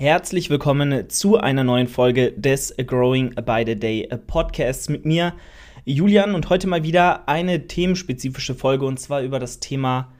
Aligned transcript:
Herzlich 0.00 0.48
willkommen 0.48 1.10
zu 1.10 1.36
einer 1.36 1.62
neuen 1.62 1.86
Folge 1.86 2.32
des 2.32 2.74
Growing 2.86 3.34
by 3.34 3.64
the 3.66 3.78
Day 3.78 4.08
Podcasts 4.26 4.88
mit 4.88 5.04
mir, 5.04 5.34
Julian, 5.84 6.34
und 6.34 6.48
heute 6.48 6.68
mal 6.68 6.82
wieder 6.82 7.28
eine 7.28 7.66
themenspezifische 7.66 8.54
Folge 8.54 8.86
und 8.86 8.98
zwar 8.98 9.20
über 9.20 9.38
das 9.38 9.60
Thema 9.60 10.10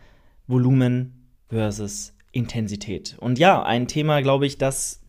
Volumen 0.47 1.31
versus 1.49 2.13
Intensität. 2.31 3.17
Und 3.21 3.39
ja, 3.39 3.63
ein 3.63 3.89
Thema, 3.89 4.21
glaube 4.21 4.45
ich, 4.45 4.59
das 4.59 5.01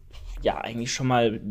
ja 0.42 0.60
eigentlich 0.60 0.94
schon 0.94 1.08
mal 1.08 1.42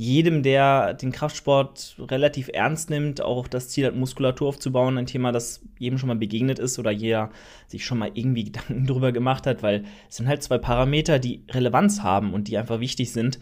jedem, 0.00 0.44
der 0.44 0.94
den 0.94 1.10
Kraftsport 1.10 1.96
relativ 1.98 2.48
ernst 2.52 2.88
nimmt, 2.88 3.20
auch 3.20 3.48
das 3.48 3.68
Ziel 3.68 3.84
hat, 3.84 3.96
Muskulatur 3.96 4.46
aufzubauen, 4.46 4.96
ein 4.96 5.06
Thema, 5.06 5.32
das 5.32 5.60
jedem 5.76 5.98
schon 5.98 6.06
mal 6.06 6.14
begegnet 6.14 6.60
ist 6.60 6.78
oder 6.78 6.92
jeder 6.92 7.30
sich 7.66 7.84
schon 7.84 7.98
mal 7.98 8.12
irgendwie 8.14 8.44
Gedanken 8.50 8.86
darüber 8.86 9.10
gemacht 9.10 9.44
hat, 9.44 9.64
weil 9.64 9.84
es 10.08 10.16
sind 10.16 10.28
halt 10.28 10.44
zwei 10.44 10.56
Parameter, 10.56 11.18
die 11.18 11.42
Relevanz 11.50 12.04
haben 12.04 12.32
und 12.32 12.46
die 12.46 12.56
einfach 12.56 12.78
wichtig 12.78 13.12
sind, 13.12 13.40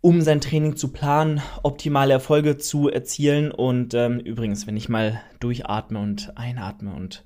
um 0.00 0.20
sein 0.20 0.40
Training 0.40 0.74
zu 0.74 0.88
planen, 0.88 1.40
optimale 1.62 2.12
Erfolge 2.12 2.58
zu 2.58 2.88
erzielen. 2.88 3.52
Und 3.52 3.94
ähm, 3.94 4.18
übrigens, 4.18 4.66
wenn 4.66 4.76
ich 4.76 4.88
mal 4.88 5.20
durchatme 5.38 6.00
und 6.00 6.36
einatme 6.36 6.92
und 6.92 7.22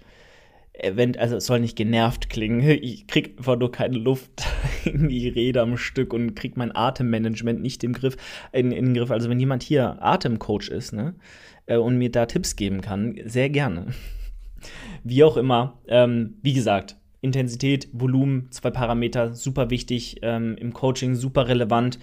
event 0.75 1.19
also 1.19 1.37
es 1.37 1.47
soll 1.47 1.61
nicht 1.61 1.77
genervt 1.77 2.31
klingen. 2.31 2.61
Ich 2.83 3.07
krieg 3.07 3.37
einfach 3.39 3.59
nur 3.59 3.71
keine 3.71 3.99
Luft 3.99 4.45
in 4.85 5.09
die 5.09 5.29
Rede 5.29 5.61
am 5.61 5.77
Stück 5.77 6.13
und 6.13 6.35
krieg 6.35 6.57
mein 6.57 6.75
Atemmanagement 6.75 7.61
nicht 7.61 7.85
im 7.85 7.93
Griff, 7.93 8.17
in, 8.53 8.73
in 8.73 8.87
den 8.87 8.95
Griff. 8.95 9.11
Also 9.11 9.29
wenn 9.29 9.41
jemand 9.41 9.63
hier 9.63 10.03
Atemcoach 10.03 10.69
ist, 10.69 10.93
ne, 10.93 11.15
äh, 11.67 11.77
und 11.77 11.99
mir 11.99 12.11
da 12.11 12.27
Tipps 12.27 12.57
geben 12.57 12.81
kann, 12.81 13.19
sehr 13.25 13.51
gerne. 13.51 13.87
Wie 15.05 15.25
auch 15.25 15.37
immer, 15.37 15.81
ähm, 15.89 16.37
wie 16.43 16.53
gesagt, 16.53 16.97
Intensität, 17.21 17.89
Volumen, 17.93 18.51
zwei 18.51 18.71
Parameter, 18.71 19.35
super 19.35 19.71
wichtig, 19.71 20.19
ähm, 20.23 20.57
im 20.59 20.73
Coaching 20.73 21.15
super 21.15 21.49
relevant, 21.49 21.99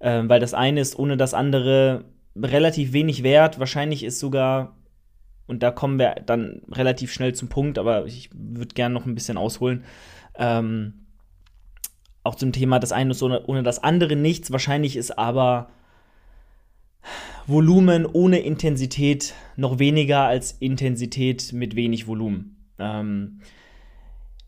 äh, 0.00 0.22
weil 0.26 0.40
das 0.40 0.54
eine 0.54 0.80
ist 0.80 0.98
ohne 0.98 1.16
das 1.16 1.34
andere 1.34 2.06
relativ 2.36 2.92
wenig 2.92 3.22
wert. 3.22 3.58
Wahrscheinlich 3.58 4.04
ist 4.04 4.18
sogar 4.18 4.77
und 5.48 5.62
da 5.62 5.70
kommen 5.70 5.98
wir 5.98 6.14
dann 6.24 6.62
relativ 6.70 7.12
schnell 7.12 7.34
zum 7.34 7.48
Punkt, 7.48 7.78
aber 7.78 8.06
ich 8.06 8.30
würde 8.32 8.74
gerne 8.74 8.94
noch 8.94 9.06
ein 9.06 9.14
bisschen 9.14 9.38
ausholen. 9.38 9.82
Ähm, 10.36 11.06
auch 12.22 12.34
zum 12.34 12.52
Thema 12.52 12.78
das 12.78 12.92
eine 12.92 13.12
ist 13.12 13.22
ohne, 13.22 13.46
ohne 13.46 13.62
das 13.62 13.82
andere 13.82 14.14
nichts. 14.14 14.52
Wahrscheinlich 14.52 14.96
ist 14.96 15.18
aber 15.18 15.70
Volumen 17.46 18.04
ohne 18.04 18.40
Intensität 18.40 19.34
noch 19.56 19.78
weniger 19.78 20.24
als 20.24 20.52
Intensität 20.52 21.52
mit 21.54 21.74
wenig 21.74 22.06
Volumen. 22.06 22.56
Ähm, 22.78 23.40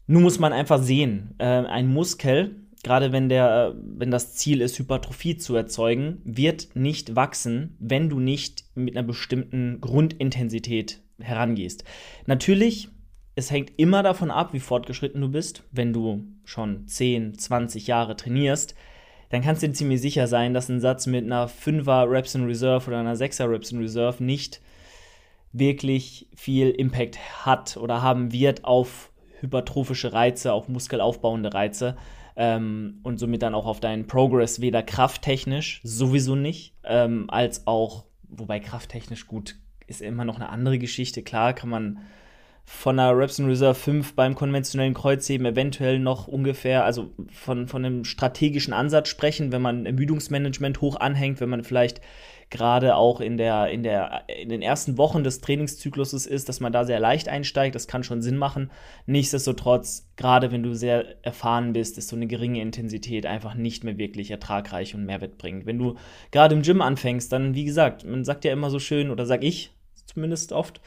nun 0.07 0.23
muss 0.23 0.39
man 0.39 0.53
einfach 0.53 0.83
sehen, 0.83 1.35
äh, 1.39 1.45
ein 1.47 1.89
Muskel 1.89 2.57
gerade 2.83 3.13
wenn 3.13 3.29
der, 3.29 3.75
wenn 3.83 4.11
das 4.11 4.35
Ziel 4.35 4.61
ist, 4.61 4.79
Hypertrophie 4.79 5.37
zu 5.37 5.55
erzeugen, 5.55 6.21
wird 6.25 6.69
nicht 6.75 7.17
wachsen, 7.17 7.77
wenn 7.79 8.09
du 8.09 8.21
nicht 8.21 8.65
mit 8.75 8.97
einer 8.97 9.07
bestimmten 9.07 9.81
Grundintensität 9.81 11.01
herangehst. 11.21 11.85
Natürlich, 12.27 12.89
es 13.35 13.51
hängt 13.51 13.73
immer 13.77 14.03
davon 14.03 14.31
ab, 14.31 14.53
wie 14.53 14.61
fortgeschritten 14.61 15.21
du 15.21 15.29
bist. 15.29 15.63
Wenn 15.71 15.93
du 15.93 16.25
schon 16.45 16.87
10, 16.87 17.39
20 17.39 17.87
Jahre 17.87 18.17
trainierst, 18.17 18.75
dann 19.29 19.43
kannst 19.43 19.63
du 19.63 19.69
dir 19.69 19.75
ziemlich 19.75 20.01
sicher 20.01 20.27
sein, 20.27 20.55
dass 20.55 20.69
ein 20.69 20.81
Satz 20.81 21.07
mit 21.07 21.25
einer 21.25 21.49
5er 21.49 22.11
Reps 22.11 22.35
in 22.35 22.47
Reserve 22.47 22.89
oder 22.89 22.99
einer 22.99 23.15
6er 23.15 23.49
Reps 23.49 23.73
in 23.73 23.79
Reserve 23.79 24.23
nicht 24.25 24.61
wirklich 25.53 26.29
viel 26.35 26.71
Impact 26.71 27.19
hat 27.45 27.77
oder 27.77 28.03
haben 28.03 28.33
wird 28.33 28.65
auf 28.65 29.11
hypertrophische 29.41 30.13
Reize, 30.13 30.53
auf 30.53 30.69
muskelaufbauende 30.69 31.55
Reize 31.55 31.97
ähm, 32.41 33.01
und 33.03 33.19
somit 33.19 33.43
dann 33.43 33.55
auch 33.55 33.67
auf 33.67 33.81
deinen 33.81 34.07
Progress 34.07 34.63
weder 34.63 34.83
krafttechnisch 34.83 35.83
sowieso 35.85 36.35
nicht, 36.35 36.73
ähm, 36.85 37.27
als 37.29 37.67
auch, 37.67 38.07
wobei 38.31 38.61
krafttechnisch 38.61 39.27
gut 39.27 39.57
ist 39.87 40.01
immer 40.01 40.25
noch 40.25 40.37
eine 40.37 40.49
andere 40.49 40.79
Geschichte. 40.79 41.23
Klar 41.23 41.53
kann 41.53 41.69
man 41.69 41.99
von 42.65 42.99
einer 42.99 43.15
Reps 43.15 43.41
Reserve 43.41 43.75
5 43.75 44.15
beim 44.15 44.35
konventionellen 44.35 44.95
Kreuzheben 44.95 45.45
eventuell 45.45 45.99
noch 45.99 46.29
ungefähr, 46.29 46.87
also 46.87 47.11
von, 47.31 47.69
von 47.69 47.85
einem 47.85 48.05
strategischen 48.05 48.73
Ansatz 48.73 49.11
sprechen, 49.11 49.53
wenn 49.53 49.61
man 49.61 49.85
Ermüdungsmanagement 49.85 50.81
hoch 50.81 50.97
anhängt, 50.97 51.41
wenn 51.43 51.51
man 51.51 51.63
vielleicht 51.63 52.01
gerade 52.51 52.97
auch 52.97 53.21
in, 53.21 53.37
der, 53.37 53.69
in, 53.69 53.85
der, 53.85 54.25
in 54.29 54.49
den 54.49 54.61
ersten 54.61 54.99
Wochen 54.99 55.23
des 55.23 55.41
Trainingszykluses 55.41 56.27
ist, 56.27 56.49
dass 56.49 56.59
man 56.59 56.73
da 56.73 56.85
sehr 56.85 56.99
leicht 56.99 57.29
einsteigt. 57.29 57.77
Das 57.77 57.87
kann 57.87 58.03
schon 58.03 58.23
Sinn 58.23 58.37
machen. 58.37 58.71
Nichtsdestotrotz, 59.07 60.11
gerade 60.17 60.51
wenn 60.51 60.65
du 60.65 60.75
sehr 60.75 61.25
erfahren 61.25 61.73
bist, 61.73 61.97
ist 61.97 62.09
so 62.09 62.17
eine 62.17 62.27
geringe 62.27 62.61
Intensität 62.61 63.25
einfach 63.25 63.55
nicht 63.55 63.85
mehr 63.85 63.99
wirklich 63.99 64.33
ertragreich 64.33 64.95
und 64.97 65.07
Mehrwert 65.07 65.39
bringt. 65.39 65.65
Wenn 65.65 65.79
du 65.79 65.95
gerade 66.33 66.55
im 66.57 66.63
Gym 66.63 66.83
anfängst, 66.83 67.33
dann, 67.33 67.55
wie 67.55 67.65
gesagt, 67.65 68.05
man 68.05 68.25
sagt 68.25 68.45
ja 68.45 68.53
immer 68.53 68.71
so 68.71 68.81
schön, 68.81 69.11
oder 69.11 69.27
sag 69.27 69.45
ich 69.45 69.71
zumindest 70.07 70.53
oft, 70.53 70.81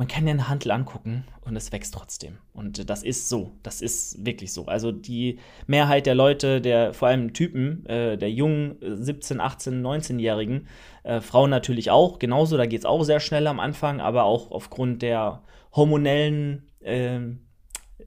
man 0.00 0.08
kann 0.08 0.26
eine 0.26 0.48
Handel 0.48 0.70
angucken 0.70 1.24
und 1.42 1.56
es 1.56 1.72
wächst 1.72 1.92
trotzdem. 1.92 2.38
Und 2.54 2.88
das 2.88 3.02
ist 3.02 3.28
so. 3.28 3.52
Das 3.62 3.82
ist 3.82 4.24
wirklich 4.24 4.50
so. 4.50 4.64
Also 4.64 4.92
die 4.92 5.38
Mehrheit 5.66 6.06
der 6.06 6.14
Leute, 6.14 6.62
der 6.62 6.94
vor 6.94 7.08
allem 7.08 7.34
Typen, 7.34 7.84
äh, 7.84 8.16
der 8.16 8.30
jungen 8.30 8.78
17, 8.80 9.42
18, 9.42 9.82
19-Jährigen, 9.82 10.68
äh, 11.02 11.20
Frauen 11.20 11.50
natürlich 11.50 11.90
auch, 11.90 12.18
genauso, 12.18 12.56
da 12.56 12.64
geht 12.64 12.78
es 12.78 12.86
auch 12.86 13.02
sehr 13.04 13.20
schnell 13.20 13.46
am 13.46 13.60
Anfang, 13.60 14.00
aber 14.00 14.24
auch 14.24 14.50
aufgrund 14.52 15.02
der 15.02 15.42
hormonellen 15.72 16.70
äh, 16.80 17.20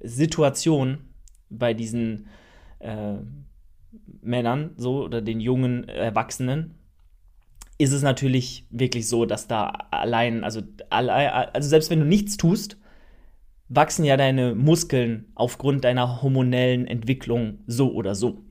Situation 0.02 1.14
bei 1.52 1.76
diesen 1.76 2.28
äh, 2.80 3.18
Männern, 4.20 4.72
so, 4.78 5.04
oder 5.04 5.22
den 5.22 5.40
jungen 5.40 5.88
Erwachsenen, 5.88 6.74
ist 7.84 7.92
es 7.92 8.02
natürlich 8.02 8.66
wirklich 8.70 9.08
so, 9.08 9.26
dass 9.26 9.48
da 9.48 9.68
allein, 9.92 10.44
also, 10.44 10.62
also 10.90 11.70
selbst 11.70 11.90
wenn 11.90 12.00
du 12.00 12.06
nichts 12.06 12.38
tust, 12.38 12.78
wachsen 13.68 14.06
ja 14.06 14.18
deine 14.18 14.56
Muskeln 14.56 15.32
aufgrund 15.36 15.84
deiner 15.84 16.22
hormonellen 16.22 16.88
Entwicklung 16.88 17.60
so 17.68 17.94
oder 17.94 18.16
so. 18.16 18.44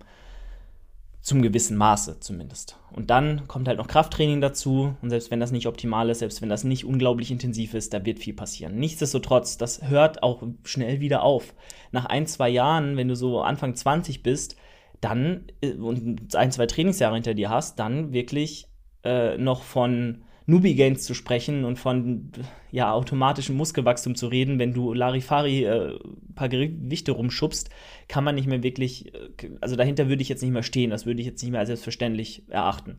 Zum 1.21 1.41
gewissen 1.41 1.77
Maße 1.77 2.19
zumindest. 2.19 2.79
Und 2.91 3.11
dann 3.11 3.47
kommt 3.47 3.69
halt 3.69 3.79
noch 3.79 3.87
Krafttraining 3.87 4.41
dazu. 4.41 4.97
Und 5.01 5.11
selbst 5.11 5.31
wenn 5.31 5.39
das 5.39 5.53
nicht 5.53 5.69
optimal 5.69 6.11
ist, 6.11 6.19
selbst 6.19 6.43
wenn 6.43 6.49
das 6.49 6.65
nicht 6.65 6.85
unglaublich 6.85 7.31
intensiv 7.31 7.75
ist, 7.75 7.95
da 7.95 8.05
wird 8.05 8.19
viel 8.19 8.35
passieren. 8.35 8.75
Nichtsdestotrotz, 8.75 9.57
das 9.57 9.89
hört 9.89 10.25
auch 10.25 10.43
schnell 10.65 10.99
wieder 10.99 11.23
auf. 11.23 11.55
Nach 11.93 12.07
ein, 12.07 12.27
zwei 12.27 12.49
Jahren, 12.49 12.97
wenn 12.97 13.07
du 13.07 13.15
so 13.15 13.41
Anfang 13.41 13.77
20 13.77 14.25
bist, 14.25 14.57
dann 15.01 15.45
äh, 15.61 15.75
und 15.75 16.35
ein, 16.35 16.51
zwei 16.51 16.67
Trainingsjahre 16.67 17.15
hinter 17.15 17.35
dir 17.35 17.51
hast, 17.51 17.79
dann 17.79 18.13
wirklich 18.13 18.72
äh, 19.05 19.37
noch 19.39 19.63
von 19.63 20.25
Newbie 20.47 20.75
Gains 20.75 21.05
zu 21.05 21.15
sprechen 21.15 21.65
und 21.65 21.79
von 21.79 22.33
ja, 22.71 22.93
automatischem 22.93 23.57
Muskelwachstum 23.57 24.15
zu 24.15 24.27
reden, 24.27 24.59
wenn 24.59 24.75
du 24.75 24.93
Larifari 24.93 25.65
äh, 25.65 25.95
ein 25.95 26.35
paar 26.35 26.49
Gewichte 26.49 27.13
rumschubst, 27.13 27.71
kann 28.09 28.25
man 28.25 28.35
nicht 28.35 28.49
mehr 28.49 28.63
wirklich, 28.63 29.15
äh, 29.15 29.29
also 29.61 29.77
dahinter 29.77 30.09
würde 30.09 30.23
ich 30.23 30.29
jetzt 30.29 30.43
nicht 30.43 30.53
mehr 30.53 30.63
stehen, 30.63 30.91
das 30.91 31.07
würde 31.07 31.21
ich 31.21 31.27
jetzt 31.27 31.43
nicht 31.43 31.53
mehr 31.53 31.61
als 31.61 31.69
selbstverständlich 31.69 32.49
erachten. 32.49 32.99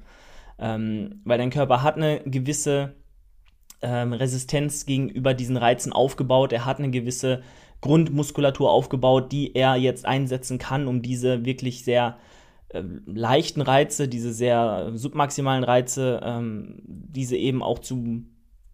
Ähm, 0.59 1.21
weil 1.25 1.37
dein 1.37 1.49
Körper 1.49 1.83
hat 1.83 1.97
eine 1.97 2.21
gewisse 2.25 2.95
ähm, 3.81 4.13
Resistenz 4.13 4.85
gegenüber 4.85 5.33
diesen 5.33 5.57
Reizen 5.57 5.91
aufgebaut, 5.91 6.53
er 6.53 6.65
hat 6.65 6.79
eine 6.79 6.91
gewisse 6.91 7.43
Grundmuskulatur 7.81 8.71
aufgebaut, 8.71 9.33
die 9.33 9.55
er 9.55 9.75
jetzt 9.75 10.05
einsetzen 10.05 10.57
kann, 10.57 10.87
um 10.87 11.01
diese 11.01 11.43
wirklich 11.43 11.83
sehr 11.83 12.17
ähm, 12.73 13.01
leichten 13.05 13.61
Reize, 13.61 14.07
diese 14.07 14.33
sehr 14.33 14.91
submaximalen 14.93 15.63
Reize, 15.63 16.19
ähm, 16.23 16.81
diese 16.85 17.37
eben 17.37 17.61
auch 17.63 17.79
zu 17.79 18.23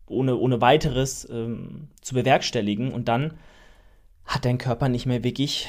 ohne, 0.08 0.38
ohne 0.38 0.60
weiteres 0.62 1.28
ähm, 1.30 1.88
zu 2.02 2.16
bewerkstelligen 2.16 2.92
und 2.92 3.08
dann 3.08 3.34
hat 4.26 4.46
dein 4.46 4.58
Körper 4.58 4.90
nicht 4.90 5.06
mehr 5.06 5.24
wirklich 5.24 5.68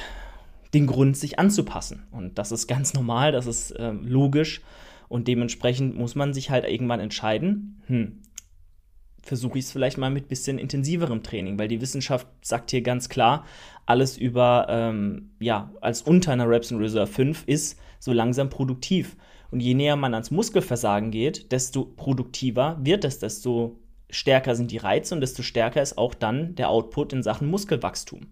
den 0.74 0.86
Grund, 0.86 1.16
sich 1.16 1.38
anzupassen. 1.38 2.06
Und 2.10 2.38
das 2.38 2.52
ist 2.52 2.66
ganz 2.66 2.94
normal, 2.94 3.32
das 3.32 3.46
ist 3.46 3.72
äh, 3.72 3.91
logisch 3.91 4.62
und 5.09 5.28
dementsprechend 5.28 5.97
muss 5.97 6.15
man 6.15 6.32
sich 6.32 6.50
halt 6.50 6.65
irgendwann 6.65 7.00
entscheiden, 7.00 7.82
hm, 7.86 8.22
versuche 9.22 9.58
ich 9.58 9.66
es 9.66 9.72
vielleicht 9.72 9.98
mal 9.98 10.10
mit 10.10 10.28
bisschen 10.28 10.58
intensiverem 10.58 11.22
Training, 11.22 11.58
weil 11.58 11.68
die 11.68 11.80
Wissenschaft 11.80 12.26
sagt 12.42 12.70
hier 12.70 12.82
ganz 12.82 13.08
klar, 13.08 13.44
alles 13.86 14.16
über, 14.16 14.66
ähm, 14.68 15.30
ja, 15.40 15.72
als 15.80 16.02
unter 16.02 16.32
einer 16.32 16.48
Reps 16.48 16.70
in 16.70 16.78
Reserve 16.78 17.10
5 17.10 17.44
ist 17.46 17.78
so 17.98 18.12
langsam 18.12 18.48
produktiv. 18.48 19.16
Und 19.50 19.60
je 19.60 19.74
näher 19.74 19.96
man 19.96 20.14
ans 20.14 20.30
Muskelversagen 20.30 21.10
geht, 21.10 21.50
desto 21.52 21.84
produktiver 21.84 22.78
wird 22.80 23.04
es, 23.04 23.18
desto 23.18 23.78
stärker 24.10 24.54
sind 24.54 24.70
die 24.70 24.78
Reize 24.78 25.14
und 25.14 25.20
desto 25.20 25.42
stärker 25.42 25.82
ist 25.82 25.98
auch 25.98 26.14
dann 26.14 26.54
der 26.54 26.68
Output 26.68 27.12
in 27.12 27.22
Sachen 27.22 27.48
Muskelwachstum. 27.48 28.28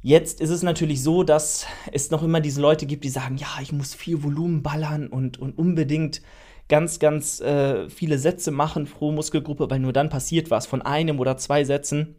Jetzt 0.00 0.40
ist 0.40 0.50
es 0.50 0.62
natürlich 0.62 1.02
so, 1.02 1.24
dass 1.24 1.66
es 1.92 2.10
noch 2.10 2.22
immer 2.22 2.40
diese 2.40 2.60
Leute 2.60 2.86
gibt, 2.86 3.04
die 3.04 3.08
sagen, 3.08 3.36
ja, 3.36 3.48
ich 3.60 3.72
muss 3.72 3.94
viel 3.94 4.22
Volumen 4.22 4.62
ballern 4.62 5.08
und, 5.08 5.38
und 5.38 5.58
unbedingt 5.58 6.22
ganz, 6.68 6.98
ganz 6.98 7.40
äh, 7.40 7.88
viele 7.88 8.18
Sätze 8.18 8.50
machen 8.50 8.84
pro 8.84 9.12
Muskelgruppe, 9.12 9.70
weil 9.70 9.80
nur 9.80 9.92
dann 9.92 10.10
passiert 10.10 10.50
was. 10.50 10.66
Von 10.66 10.82
einem 10.82 11.18
oder 11.18 11.36
zwei 11.36 11.64
Sätzen 11.64 12.16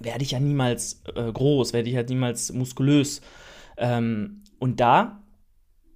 werde 0.00 0.24
ich 0.24 0.32
ja 0.32 0.40
niemals 0.40 1.02
äh, 1.14 1.30
groß, 1.30 1.72
werde 1.72 1.88
ich 1.88 1.94
ja 1.94 2.02
niemals 2.02 2.52
muskulös. 2.52 3.20
Ähm, 3.76 4.42
und 4.58 4.80
da 4.80 5.22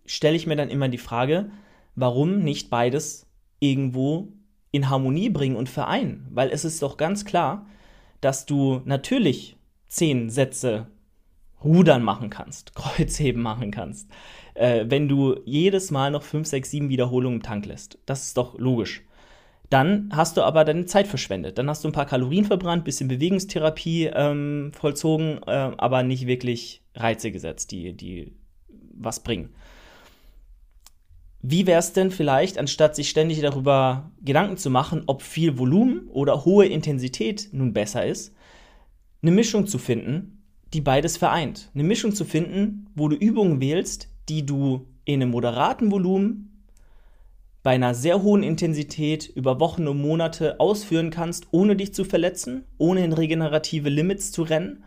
stelle 0.06 0.36
ich 0.36 0.46
mir 0.46 0.56
dann 0.56 0.70
immer 0.70 0.88
die 0.88 0.98
Frage, 0.98 1.50
warum 1.94 2.40
nicht 2.40 2.70
beides 2.70 3.26
irgendwo 3.60 4.32
in 4.70 4.88
Harmonie 4.88 5.30
bringen 5.30 5.56
und 5.56 5.68
vereinen? 5.68 6.28
Weil 6.30 6.50
es 6.50 6.64
ist 6.64 6.82
doch 6.82 6.96
ganz 6.96 7.24
klar, 7.24 7.66
dass 8.20 8.46
du 8.46 8.82
natürlich 8.84 9.56
zehn 9.88 10.30
Sätze 10.30 10.88
Rudern 11.64 12.02
machen 12.02 12.30
kannst, 12.30 12.74
Kreuzheben 12.74 13.42
machen 13.42 13.70
kannst, 13.70 14.10
äh, 14.58 14.84
wenn 14.88 15.08
du 15.08 15.40
jedes 15.44 15.90
Mal 15.90 16.10
noch 16.10 16.22
5, 16.22 16.46
6, 16.46 16.70
7 16.70 16.88
Wiederholungen 16.88 17.38
im 17.38 17.42
Tank 17.42 17.66
lässt. 17.66 17.98
Das 18.06 18.24
ist 18.24 18.36
doch 18.36 18.58
logisch. 18.58 19.02
Dann 19.70 20.08
hast 20.12 20.36
du 20.36 20.42
aber 20.42 20.64
deine 20.64 20.86
Zeit 20.86 21.06
verschwendet. 21.06 21.58
Dann 21.58 21.68
hast 21.68 21.84
du 21.84 21.88
ein 21.88 21.92
paar 21.92 22.06
Kalorien 22.06 22.46
verbrannt, 22.46 22.84
bisschen 22.84 23.08
Bewegungstherapie 23.08 24.10
ähm, 24.14 24.72
vollzogen, 24.74 25.40
äh, 25.46 25.72
aber 25.76 26.02
nicht 26.02 26.26
wirklich 26.26 26.82
Reize 26.94 27.30
gesetzt, 27.30 27.70
die, 27.70 27.92
die 27.92 28.32
was 28.68 29.20
bringen. 29.20 29.50
Wie 31.40 31.66
wäre 31.66 31.78
es 31.78 31.92
denn 31.92 32.10
vielleicht, 32.10 32.58
anstatt 32.58 32.96
sich 32.96 33.10
ständig 33.10 33.40
darüber 33.40 34.10
Gedanken 34.22 34.56
zu 34.56 34.70
machen, 34.70 35.04
ob 35.06 35.22
viel 35.22 35.58
Volumen 35.58 36.08
oder 36.08 36.44
hohe 36.44 36.66
Intensität 36.66 37.50
nun 37.52 37.72
besser 37.72 38.04
ist, 38.04 38.34
eine 39.22 39.30
Mischung 39.30 39.66
zu 39.66 39.78
finden, 39.78 40.42
die 40.72 40.80
beides 40.80 41.16
vereint. 41.16 41.70
Eine 41.74 41.84
Mischung 41.84 42.12
zu 42.12 42.24
finden, 42.24 42.86
wo 42.94 43.08
du 43.08 43.16
Übungen 43.16 43.60
wählst, 43.60 44.08
die 44.28 44.44
du 44.44 44.86
in 45.04 45.22
einem 45.22 45.30
moderaten 45.30 45.90
Volumen 45.90 46.64
bei 47.62 47.74
einer 47.74 47.94
sehr 47.94 48.22
hohen 48.22 48.42
Intensität 48.42 49.26
über 49.26 49.60
Wochen 49.60 49.88
und 49.88 50.00
Monate 50.00 50.60
ausführen 50.60 51.10
kannst, 51.10 51.48
ohne 51.50 51.76
dich 51.76 51.92
zu 51.92 52.04
verletzen, 52.04 52.64
ohne 52.78 53.04
in 53.04 53.12
regenerative 53.12 53.88
Limits 53.88 54.32
zu 54.32 54.42
rennen 54.42 54.84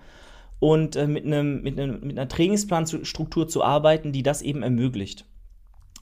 und 0.60 0.96
äh, 0.96 1.08
mit, 1.08 1.26
einem, 1.26 1.62
mit, 1.64 1.80
einem, 1.80 2.00
mit 2.02 2.18
einer 2.18 2.28
Trainingsplanstruktur 2.28 3.48
zu 3.48 3.64
arbeiten, 3.64 4.12
die 4.12 4.24
das 4.24 4.42
eben 4.42 4.64
ermöglicht. 4.64 5.26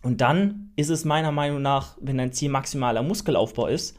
Und 0.01 0.21
dann 0.21 0.71
ist 0.75 0.89
es 0.89 1.06
meiner 1.06 1.31
Meinung 1.31 1.62
nach, 1.62 1.97
wenn 2.00 2.18
dein 2.18 2.31
Ziel 2.31 2.50
maximaler 2.50 3.03
Muskelaufbau 3.03 3.68
ist, 3.68 3.97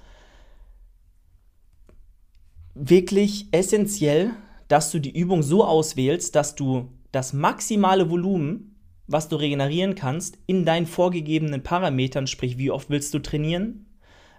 wirklich 2.74 3.48
essentiell, 3.52 4.30
dass 4.68 4.90
du 4.90 5.00
die 5.00 5.18
Übung 5.18 5.42
so 5.42 5.64
auswählst, 5.64 6.34
dass 6.34 6.54
du 6.54 6.88
das 7.12 7.32
maximale 7.32 8.08
Volumen 8.08 8.79
was 9.10 9.28
du 9.28 9.36
regenerieren 9.36 9.94
kannst, 9.94 10.38
in 10.46 10.64
deinen 10.64 10.86
vorgegebenen 10.86 11.62
Parametern, 11.62 12.26
sprich, 12.26 12.58
wie 12.58 12.70
oft 12.70 12.90
willst 12.90 13.12
du 13.12 13.18
trainieren, 13.18 13.86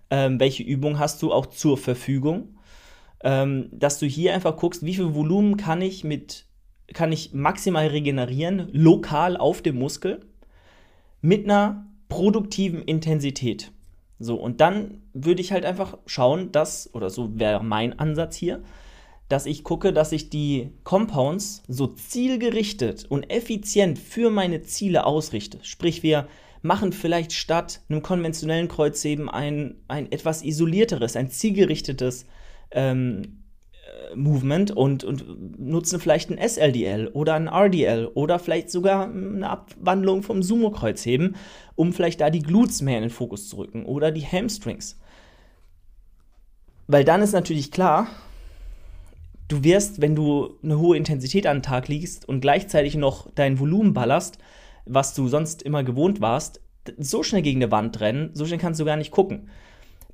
ähm, 0.10 0.40
welche 0.40 0.64
Übung 0.64 0.98
hast 0.98 1.22
du 1.22 1.34
auch 1.34 1.46
zur 1.46 1.78
Verfügung, 1.78 2.58
ähm, 3.24 3.70
dass 3.72 4.00
du 4.00 4.06
hier 4.06 4.34
einfach 4.34 4.56
guckst, 4.56 4.86
wie 4.86 4.96
viel 4.96 5.14
Volumen 5.14 5.58
kann 5.58 5.82
ich 5.82 6.04
mit, 6.04 6.46
kann 6.94 7.12
ich 7.12 7.34
maximal 7.34 7.88
regenerieren, 7.88 8.70
lokal 8.72 9.36
auf 9.36 9.62
dem 9.62 9.78
Muskel, 9.78 10.26
mit 11.22 11.46
einer 11.46 11.86
produktiven 12.08 12.82
Intensität. 12.82 13.72
So, 14.20 14.36
und 14.36 14.62
dann 14.62 15.02
würde 15.14 15.42
ich 15.42 15.52
halt 15.52 15.66
einfach 15.66 15.98
schauen, 16.06 16.52
dass, 16.52 16.94
oder 16.94 17.10
so 17.10 17.40
wäre 17.40 17.64
mein 17.64 18.00
Ansatz 18.00 18.36
hier, 18.36 18.64
dass 19.32 19.46
ich 19.46 19.64
gucke, 19.64 19.94
dass 19.94 20.12
ich 20.12 20.30
die 20.30 20.72
Compounds 20.84 21.64
so 21.68 21.88
zielgerichtet 21.88 23.06
und 23.08 23.30
effizient 23.30 23.98
für 23.98 24.30
meine 24.30 24.62
Ziele 24.62 25.06
ausrichte. 25.06 25.60
Sprich, 25.62 26.04
wir 26.04 26.28
machen 26.62 26.92
vielleicht 26.92 27.34
statt 27.34 27.82
einem 27.90 28.02
konventionellen 28.02 28.68
Kreuzheben 28.68 29.30
ein, 29.30 29.76
ein 29.88 30.12
etwas 30.12 30.44
isolierteres, 30.44 31.16
ein 31.16 31.30
zielgerichtetes 31.30 32.26
ähm, 32.72 33.44
äh, 33.72 34.16
Movement 34.16 34.72
und, 34.72 35.04
und 35.04 35.60
nutzen 35.60 36.00
vielleicht 36.00 36.30
ein 36.30 36.38
SLDL 36.38 37.08
oder 37.08 37.36
ein 37.36 37.48
RDL 37.48 38.08
oder 38.14 38.38
vielleicht 38.38 38.70
sogar 38.70 39.06
eine 39.06 39.50
Abwandlung 39.50 40.24
vom 40.24 40.44
Sumo-Kreuzheben, 40.44 41.36
um 41.76 41.94
vielleicht 41.94 42.22
da 42.22 42.30
die 42.30 42.44
Glutes 42.44 42.82
mehr 42.82 42.98
in 42.98 43.04
den 43.04 43.10
Fokus 43.10 43.48
zu 43.48 43.58
rücken 43.58 43.86
oder 43.86 44.12
die 44.12 44.26
Hamstrings. 44.26 45.00
Weil 46.88 47.06
dann 47.06 47.22
ist 47.22 47.32
natürlich 47.32 47.72
klar, 47.72 48.08
du 49.52 49.64
wirst, 49.64 50.02
wenn 50.02 50.16
du 50.16 50.58
eine 50.64 50.80
hohe 50.80 50.98
Intensität 50.98 51.46
an 51.48 51.58
den 51.58 51.64
Tag 51.64 51.88
legst 51.88 52.28
und 52.28 52.42
gleichzeitig 52.42 52.96
noch 52.96 53.30
dein 53.32 53.60
Volumen 53.60 53.94
ballerst, 53.94 54.38
was 54.86 55.14
du 55.14 55.28
sonst 55.28 55.62
immer 55.62 55.84
gewohnt 55.84 56.22
warst, 56.22 56.62
so 56.98 57.24
schnell 57.24 57.42
gegen 57.42 57.62
eine 57.62 57.72
Wand 57.72 58.00
rennen, 58.00 58.32
so 58.34 58.46
schnell 58.46 58.60
kannst 58.60 58.80
du 58.80 58.86
gar 58.86 58.98
nicht 58.98 59.12
gucken. 59.12 59.50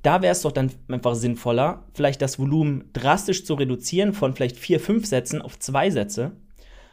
Da 0.02 0.22
wäre 0.22 0.32
es 0.32 0.42
doch 0.42 0.52
dann 0.52 0.70
einfach 0.88 1.14
sinnvoller, 1.14 1.84
vielleicht 1.94 2.22
das 2.22 2.38
Volumen 2.38 2.90
drastisch 2.92 3.44
zu 3.44 3.54
reduzieren 3.54 4.12
von 4.12 4.34
vielleicht 4.34 4.56
vier, 4.56 4.78
fünf 4.80 5.06
Sätzen 5.06 5.42
auf 5.42 5.58
zwei 5.58 5.90
Sätze 5.90 6.32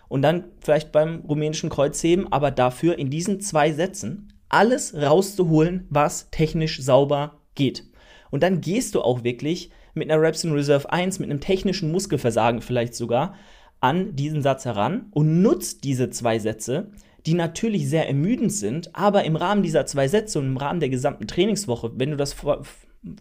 und 0.07 0.21
dann 0.21 0.45
vielleicht 0.59 0.92
beim 0.92 1.21
rumänischen 1.21 1.69
Kreuzheben, 1.69 2.31
aber 2.31 2.51
dafür 2.51 2.97
in 2.97 3.09
diesen 3.09 3.42
zwei 3.42 3.71
Sätzen 3.71 4.33
alles 4.50 4.95
rauszuholen, 4.95 5.86
was 5.89 6.30
technisch 6.31 6.81
sauber 6.81 7.42
geht. 7.56 7.83
Und 8.31 8.44
dann 8.44 8.62
gehst 8.62 8.95
du 8.95 9.01
auch 9.01 9.24
wirklich 9.24 9.71
mit 9.95 10.09
einer 10.09 10.21
Reps 10.21 10.44
in 10.44 10.51
Reserve 10.51 10.92
1, 10.92 11.19
mit 11.19 11.30
einem 11.30 11.39
technischen 11.39 11.92
Muskelversagen 11.92 12.62
vielleicht 12.62 12.95
sogar, 12.95 13.36
an 13.80 14.15
diesen 14.15 14.42
Satz 14.42 14.65
heran 14.65 15.07
und 15.12 15.42
nutzt 15.42 15.83
diese 15.83 16.09
zwei 16.09 16.39
Sätze, 16.39 16.92
die 17.25 17.33
natürlich 17.33 17.89
sehr 17.89 18.07
ermüdend 18.07 18.51
sind, 18.51 18.95
aber 18.95 19.24
im 19.24 19.36
Rahmen 19.36 19.63
dieser 19.63 19.86
zwei 19.86 20.07
Sätze 20.07 20.39
und 20.39 20.45
im 20.45 20.57
Rahmen 20.57 20.80
der 20.80 20.89
gesamten 20.89 21.27
Trainingswoche, 21.27 21.92
wenn 21.95 22.12
du 22.12 22.18
das 22.18 22.33
vor, 22.33 22.63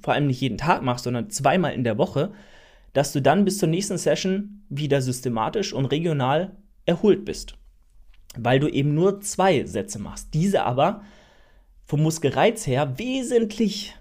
vor 0.03 0.15
allem 0.15 0.26
nicht 0.26 0.41
jeden 0.41 0.59
Tag 0.59 0.82
machst, 0.82 1.05
sondern 1.05 1.31
zweimal 1.31 1.73
in 1.73 1.85
der 1.85 1.99
Woche, 1.99 2.32
dass 2.93 3.12
du 3.12 3.21
dann 3.21 3.44
bis 3.44 3.59
zur 3.59 3.69
nächsten 3.69 3.99
Session 3.99 4.65
wieder 4.69 5.00
systematisch 5.00 5.73
und 5.73 5.87
regional 5.87 6.56
erholt 6.87 7.25
bist. 7.25 7.56
Weil 8.37 8.61
du 8.61 8.69
eben 8.69 8.94
nur 8.94 9.21
zwei 9.21 9.65
Sätze 9.65 9.99
machst. 9.99 10.35
Diese 10.35 10.65
aber 10.65 11.03
vom 11.87 12.03
Muskelreiz 12.03 12.67
her 12.67 12.99
wesentlich 12.99 13.94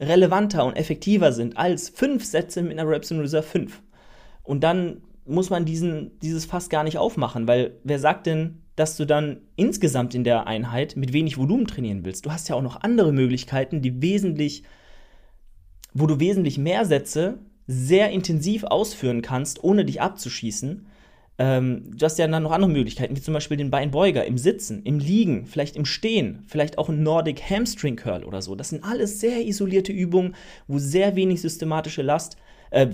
relevanter 0.00 0.64
und 0.64 0.76
effektiver 0.76 1.32
sind 1.32 1.56
als 1.56 1.88
fünf 1.88 2.24
Sätze 2.24 2.62
mit 2.62 2.78
einer 2.78 2.88
Reps 2.88 3.10
in 3.10 3.20
Reserve 3.20 3.46
5. 3.46 3.82
Und 4.42 4.62
dann 4.62 5.02
muss 5.24 5.50
man 5.50 5.64
diesen, 5.64 6.18
dieses 6.20 6.44
Fass 6.44 6.68
gar 6.68 6.84
nicht 6.84 6.98
aufmachen, 6.98 7.48
weil 7.48 7.78
wer 7.82 7.98
sagt 7.98 8.26
denn, 8.26 8.62
dass 8.76 8.96
du 8.96 9.06
dann 9.06 9.40
insgesamt 9.56 10.14
in 10.14 10.22
der 10.22 10.46
Einheit 10.46 10.96
mit 10.96 11.12
wenig 11.12 11.38
Volumen 11.38 11.66
trainieren 11.66 12.04
willst? 12.04 12.26
Du 12.26 12.30
hast 12.30 12.48
ja 12.48 12.54
auch 12.54 12.62
noch 12.62 12.82
andere 12.82 13.12
Möglichkeiten, 13.12 13.80
die 13.82 14.02
wesentlich, 14.02 14.62
wo 15.94 16.06
du 16.06 16.20
wesentlich 16.20 16.58
mehr 16.58 16.84
Sätze 16.84 17.38
sehr 17.66 18.10
intensiv 18.10 18.64
ausführen 18.64 19.22
kannst, 19.22 19.64
ohne 19.64 19.84
dich 19.84 20.00
abzuschießen 20.00 20.86
ähm, 21.38 21.90
du 21.94 22.04
hast 22.04 22.18
ja 22.18 22.26
dann 22.26 22.42
noch 22.42 22.52
andere 22.52 22.70
Möglichkeiten, 22.70 23.14
wie 23.16 23.20
zum 23.20 23.34
Beispiel 23.34 23.58
den 23.58 23.70
Beinbeuger 23.70 24.24
im 24.24 24.38
Sitzen, 24.38 24.82
im 24.84 24.98
Liegen, 24.98 25.46
vielleicht 25.46 25.76
im 25.76 25.84
Stehen, 25.84 26.42
vielleicht 26.46 26.78
auch 26.78 26.88
ein 26.88 27.02
Nordic 27.02 27.42
Hamstring 27.42 27.96
Curl 27.96 28.24
oder 28.24 28.40
so. 28.40 28.54
Das 28.54 28.70
sind 28.70 28.84
alles 28.84 29.20
sehr 29.20 29.44
isolierte 29.44 29.92
Übungen, 29.92 30.34
wo 30.66 30.78
sehr 30.78 31.14
wenig 31.14 31.42
systematische 31.42 32.02
Last, 32.02 32.38
äh, 32.70 32.86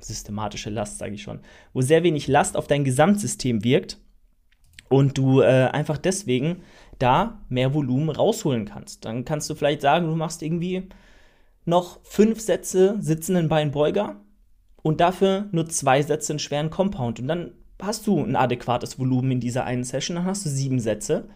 systematische 0.00 0.68
Last 0.68 0.98
sage 0.98 1.14
ich 1.14 1.22
schon, 1.22 1.40
wo 1.72 1.80
sehr 1.80 2.02
wenig 2.02 2.28
Last 2.28 2.56
auf 2.56 2.66
dein 2.66 2.84
Gesamtsystem 2.84 3.64
wirkt 3.64 3.98
und 4.90 5.16
du 5.16 5.40
äh, 5.40 5.68
einfach 5.72 5.96
deswegen 5.96 6.62
da 6.98 7.42
mehr 7.48 7.72
Volumen 7.72 8.10
rausholen 8.10 8.66
kannst. 8.66 9.06
Dann 9.06 9.24
kannst 9.24 9.48
du 9.48 9.54
vielleicht 9.54 9.80
sagen, 9.80 10.06
du 10.06 10.14
machst 10.14 10.42
irgendwie 10.42 10.88
noch 11.64 12.00
fünf 12.04 12.40
Sätze 12.40 12.96
sitzenden 13.00 13.48
Beinbeuger 13.48 14.20
und 14.86 15.00
dafür 15.00 15.48
nur 15.50 15.66
zwei 15.66 16.00
Sätze 16.00 16.34
in 16.34 16.38
schweren 16.38 16.70
Compound. 16.70 17.18
Und 17.18 17.26
dann 17.26 17.54
hast 17.82 18.06
du 18.06 18.22
ein 18.22 18.36
adäquates 18.36 19.00
Volumen 19.00 19.32
in 19.32 19.40
dieser 19.40 19.64
einen 19.64 19.82
Session, 19.82 20.14
dann 20.14 20.26
hast 20.26 20.46
du 20.46 20.48
sieben 20.48 20.78
Sätze. 20.78 21.28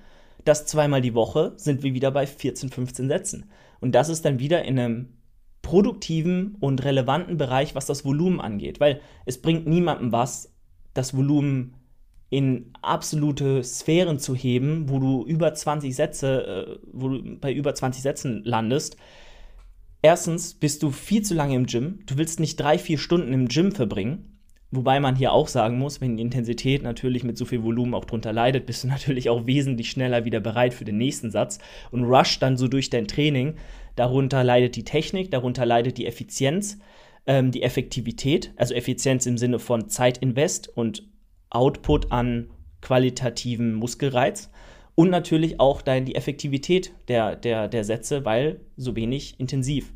Das 0.45 0.67
zweimal 0.67 1.01
die 1.01 1.15
Woche 1.15 1.55
sind 1.57 1.83
wir 1.83 1.93
wieder 1.93 2.13
bei 2.13 2.29
14, 2.29 2.69
15 2.69 3.09
Sätzen. 3.09 3.51
Und 3.81 3.97
das 3.97 4.09
ist 4.09 4.25
dann 4.25 4.39
wieder 4.39 4.65
in 4.65 4.79
einem 4.79 5.09
produktiven 5.63 6.59
und 6.61 6.85
relevanten 6.85 7.39
Bereich, 7.39 7.75
was 7.75 7.87
das 7.87 8.05
Volumen 8.05 8.41
angeht. 8.41 8.79
Weil 8.79 9.01
es 9.27 9.43
bringt 9.43 9.67
niemandem 9.67 10.13
was, 10.13 10.55
das 10.95 11.17
Volumen 11.17 11.75
in 12.29 12.71
absolute 12.83 13.65
Sphären 13.65 14.21
zu 14.21 14.37
heben, 14.37 14.89
wo 14.89 15.01
du 15.01 15.27
über 15.27 15.53
20 15.53 15.97
Sätze, 15.97 16.47
äh, 16.47 16.79
wo 16.93 17.09
du 17.09 17.37
bei 17.41 17.53
über 17.53 17.75
20 17.75 18.01
Sätzen 18.01 18.45
landest, 18.45 18.97
Erstens 20.03 20.55
bist 20.55 20.83
du 20.83 20.91
viel 20.91 21.23
zu 21.23 21.35
lange 21.35 21.55
im 21.55 21.67
Gym. 21.67 22.01
Du 22.07 22.17
willst 22.17 22.41
nicht 22.41 22.59
drei, 22.59 22.79
vier 22.79 22.99
Stunden 22.99 23.33
im 23.33 23.49
Gym 23.49 23.73
verbringen. 23.73 24.39
Wobei 24.73 25.01
man 25.01 25.17
hier 25.17 25.33
auch 25.33 25.49
sagen 25.49 25.79
muss, 25.79 26.01
wenn 26.01 26.17
die 26.17 26.23
Intensität 26.23 26.83
natürlich 26.83 27.25
mit 27.25 27.37
so 27.37 27.45
viel 27.45 27.65
Volumen 27.65 27.93
auch 27.93 28.05
drunter 28.05 28.33
leidet, 28.33 28.67
bist 28.67 28.85
du 28.85 28.89
natürlich 28.89 29.29
auch 29.29 29.47
wesentlich 29.47 29.91
schneller 29.91 30.25
wieder 30.25 30.41
bereit 30.41 30.75
für 30.75 30.85
den 30.85 30.97
nächsten 30.97 31.31
Satz 31.31 31.59
und 31.91 32.05
rush 32.05 32.39
dann 32.39 32.57
so 32.57 32.69
durch 32.69 32.89
dein 32.89 33.09
Training. 33.09 33.57
Darunter 33.97 34.45
leidet 34.45 34.77
die 34.77 34.85
Technik, 34.85 35.31
darunter 35.31 35.67
leidet 35.67 35.99
die 35.99 36.07
Effizienz, 36.07 36.79
ähm, 37.27 37.51
die 37.51 37.63
Effektivität, 37.63 38.53
also 38.57 38.75
Effizienz 38.75 39.27
im 39.27 39.37
Sinne 39.37 39.59
von 39.59 39.89
Zeitinvest 39.89 40.69
und 40.69 41.09
Output 41.51 42.13
an 42.13 42.51
qualitativen 42.81 43.75
Muskelreiz 43.75 44.51
und 45.01 45.09
natürlich 45.09 45.61
auch 45.61 45.81
dein, 45.81 46.05
die 46.05 46.15
Effektivität 46.15 46.93
der, 47.09 47.35
der, 47.35 47.69
der 47.69 47.85
Sätze, 47.85 48.27
weil 48.27 48.61
so 48.77 48.97
wenig 48.97 49.41
intensiv. 49.41 49.95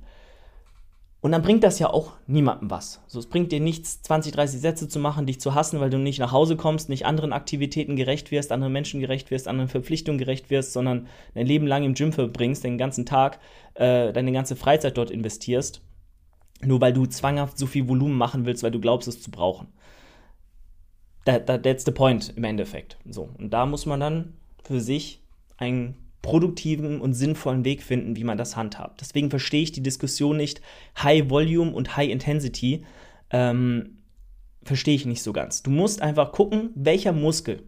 Und 1.20 1.32
dann 1.32 1.42
bringt 1.42 1.62
das 1.62 1.78
ja 1.78 1.90
auch 1.90 2.12
niemandem 2.26 2.70
was. 2.70 3.02
So, 3.06 3.18
es 3.18 3.26
bringt 3.26 3.52
dir 3.52 3.60
nichts, 3.60 4.00
20, 4.00 4.32
30 4.32 4.60
Sätze 4.62 4.88
zu 4.88 4.98
machen, 4.98 5.26
dich 5.26 5.42
zu 5.42 5.54
hassen, 5.54 5.78
weil 5.78 5.90
du 5.90 5.98
nicht 5.98 6.20
nach 6.20 6.32
Hause 6.32 6.56
kommst, 6.56 6.88
nicht 6.88 7.04
anderen 7.04 7.34
Aktivitäten 7.34 7.96
gerecht 7.96 8.30
wirst, 8.30 8.50
anderen 8.50 8.72
Menschen 8.72 8.98
gerecht 8.98 9.30
wirst, 9.30 9.46
anderen 9.46 9.68
Verpflichtungen 9.68 10.16
gerecht 10.16 10.48
wirst, 10.48 10.72
sondern 10.72 11.06
dein 11.34 11.46
Leben 11.46 11.66
lang 11.66 11.84
im 11.84 11.92
Gym 11.92 12.10
verbringst, 12.10 12.64
den 12.64 12.78
ganzen 12.78 13.04
Tag, 13.04 13.40
äh, 13.74 14.10
deine 14.10 14.32
ganze 14.32 14.56
Freizeit 14.56 14.96
dort 14.96 15.10
investierst, 15.10 15.82
nur 16.62 16.80
weil 16.80 16.94
du 16.94 17.04
zwanghaft 17.04 17.58
so 17.58 17.66
viel 17.66 17.88
Volumen 17.88 18.16
machen 18.16 18.46
willst, 18.46 18.62
weil 18.62 18.70
du 18.70 18.80
glaubst, 18.80 19.06
es 19.06 19.20
zu 19.20 19.30
brauchen. 19.30 19.68
That, 21.26 21.46
that, 21.46 21.62
that's 21.62 21.84
the 21.84 21.92
point 21.92 22.32
im 22.36 22.44
Endeffekt. 22.44 22.96
So, 23.04 23.28
und 23.36 23.50
da 23.50 23.66
muss 23.66 23.84
man 23.84 24.00
dann 24.00 24.32
für 24.64 24.80
sich 24.80 25.20
ein 25.56 25.94
produktiven 26.22 27.00
und 27.00 27.12
sinnvollen 27.12 27.64
Weg 27.64 27.82
finden, 27.82 28.16
wie 28.16 28.24
man 28.24 28.38
das 28.38 28.56
handhabt. 28.56 29.00
Deswegen 29.02 29.28
verstehe 29.28 29.62
ich 29.62 29.72
die 29.72 29.82
Diskussion 29.82 30.38
nicht 30.38 30.62
High 31.02 31.28
Volume 31.28 31.70
und 31.72 31.96
High 31.96 32.10
Intensity. 32.10 32.84
Ähm, 33.30 33.98
verstehe 34.62 34.94
ich 34.94 35.04
nicht 35.04 35.22
so 35.22 35.34
ganz. 35.34 35.62
Du 35.62 35.70
musst 35.70 36.00
einfach 36.00 36.32
gucken, 36.32 36.70
welcher 36.74 37.12
Muskel, 37.12 37.62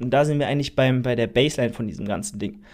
und 0.00 0.10
da 0.10 0.24
sind 0.24 0.40
wir 0.40 0.48
eigentlich 0.48 0.74
beim, 0.74 1.02
bei 1.02 1.14
der 1.14 1.28
Baseline 1.28 1.72
von 1.72 1.86
diesem 1.86 2.06
ganzen 2.06 2.40
Ding, 2.40 2.64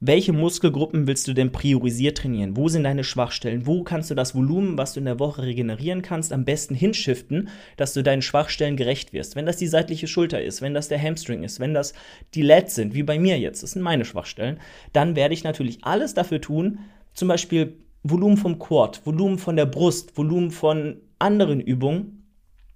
welche 0.00 0.34
Muskelgruppen 0.34 1.06
willst 1.06 1.26
du 1.26 1.32
denn 1.32 1.52
priorisiert 1.52 2.18
trainieren? 2.18 2.54
Wo 2.56 2.68
sind 2.68 2.84
deine 2.84 3.02
Schwachstellen? 3.02 3.66
Wo 3.66 3.82
kannst 3.82 4.10
du 4.10 4.14
das 4.14 4.34
Volumen, 4.34 4.76
was 4.76 4.92
du 4.92 5.00
in 5.00 5.06
der 5.06 5.18
Woche 5.18 5.42
regenerieren 5.42 6.02
kannst, 6.02 6.34
am 6.34 6.44
besten 6.44 6.74
hinschiften, 6.74 7.48
dass 7.78 7.94
du 7.94 8.02
deinen 8.02 8.20
Schwachstellen 8.20 8.76
gerecht 8.76 9.14
wirst? 9.14 9.36
Wenn 9.36 9.46
das 9.46 9.56
die 9.56 9.66
seitliche 9.66 10.06
Schulter 10.06 10.42
ist, 10.42 10.60
wenn 10.60 10.74
das 10.74 10.88
der 10.88 11.00
Hamstring 11.00 11.44
ist, 11.44 11.60
wenn 11.60 11.72
das 11.72 11.94
die 12.34 12.42
Lats 12.42 12.74
sind, 12.74 12.92
wie 12.92 13.04
bei 13.04 13.18
mir 13.18 13.38
jetzt, 13.38 13.62
das 13.62 13.70
sind 13.70 13.82
meine 13.82 14.04
Schwachstellen, 14.04 14.60
dann 14.92 15.16
werde 15.16 15.32
ich 15.32 15.44
natürlich 15.44 15.82
alles 15.82 16.12
dafür 16.12 16.42
tun, 16.42 16.80
zum 17.14 17.28
Beispiel 17.28 17.78
Volumen 18.02 18.36
vom 18.36 18.58
Quad, 18.58 19.00
Volumen 19.06 19.38
von 19.38 19.56
der 19.56 19.66
Brust, 19.66 20.16
Volumen 20.18 20.50
von 20.50 20.98
anderen 21.18 21.60
Übungen, 21.60 22.26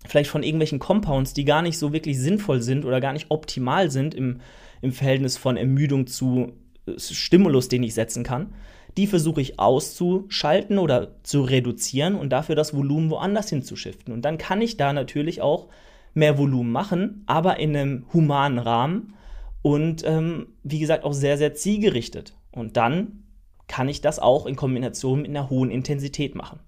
vielleicht 0.07 0.31
von 0.31 0.43
irgendwelchen 0.43 0.79
Compounds, 0.79 1.35
die 1.35 1.45
gar 1.45 1.61
nicht 1.61 1.79
so 1.79 1.93
wirklich 1.93 2.19
sinnvoll 2.19 2.63
sind 2.63 2.87
oder 2.87 3.03
gar 3.03 3.13
nicht 3.13 3.27
optimal 3.29 3.91
sind 3.91 4.15
im, 4.15 4.41
im 4.81 4.93
Verhältnis 4.93 5.37
von 5.37 5.59
Ermüdung 5.59 6.07
zu 6.07 6.55
Stimulus, 6.99 7.69
den 7.69 7.83
ich 7.83 7.95
setzen 7.95 8.25
kann, 8.25 8.55
die 8.97 9.07
versuche 9.07 9.41
ich 9.41 9.59
auszuschalten 9.59 10.79
oder 10.79 11.23
zu 11.23 11.43
reduzieren 11.43 12.15
und 12.17 12.31
dafür 12.31 12.57
das 12.57 12.75
Volumen 12.75 13.11
woanders 13.11 13.49
hinzuschiften. 13.49 14.13
Und 14.13 14.23
dann 14.23 14.39
kann 14.39 14.61
ich 14.61 14.77
da 14.77 14.93
natürlich 14.93 15.43
auch 15.43 15.69
mehr 16.15 16.39
Volumen 16.39 16.73
machen, 16.73 17.23
aber 17.27 17.59
in 17.59 17.77
einem 17.77 18.07
humanen 18.13 18.59
Rahmen 18.59 19.15
und 19.63 20.03
ähm, 20.05 20.49
wie 20.63 20.81
gesagt 20.81 21.05
auch 21.05 21.13
sehr, 21.13 21.39
sehr 21.39 21.55
zielgerichtet. 21.55 22.35
Und 22.51 22.77
dann 22.77 23.25
kann 23.69 23.89
ich 23.89 24.01
das 24.01 24.19
auch 24.19 24.47
in 24.47 24.57
Kombination 24.57 25.23
mit 25.23 25.31
einer 25.31 25.51
hohen 25.51 25.71
Intensität 25.71 26.35
machen. 26.35 26.59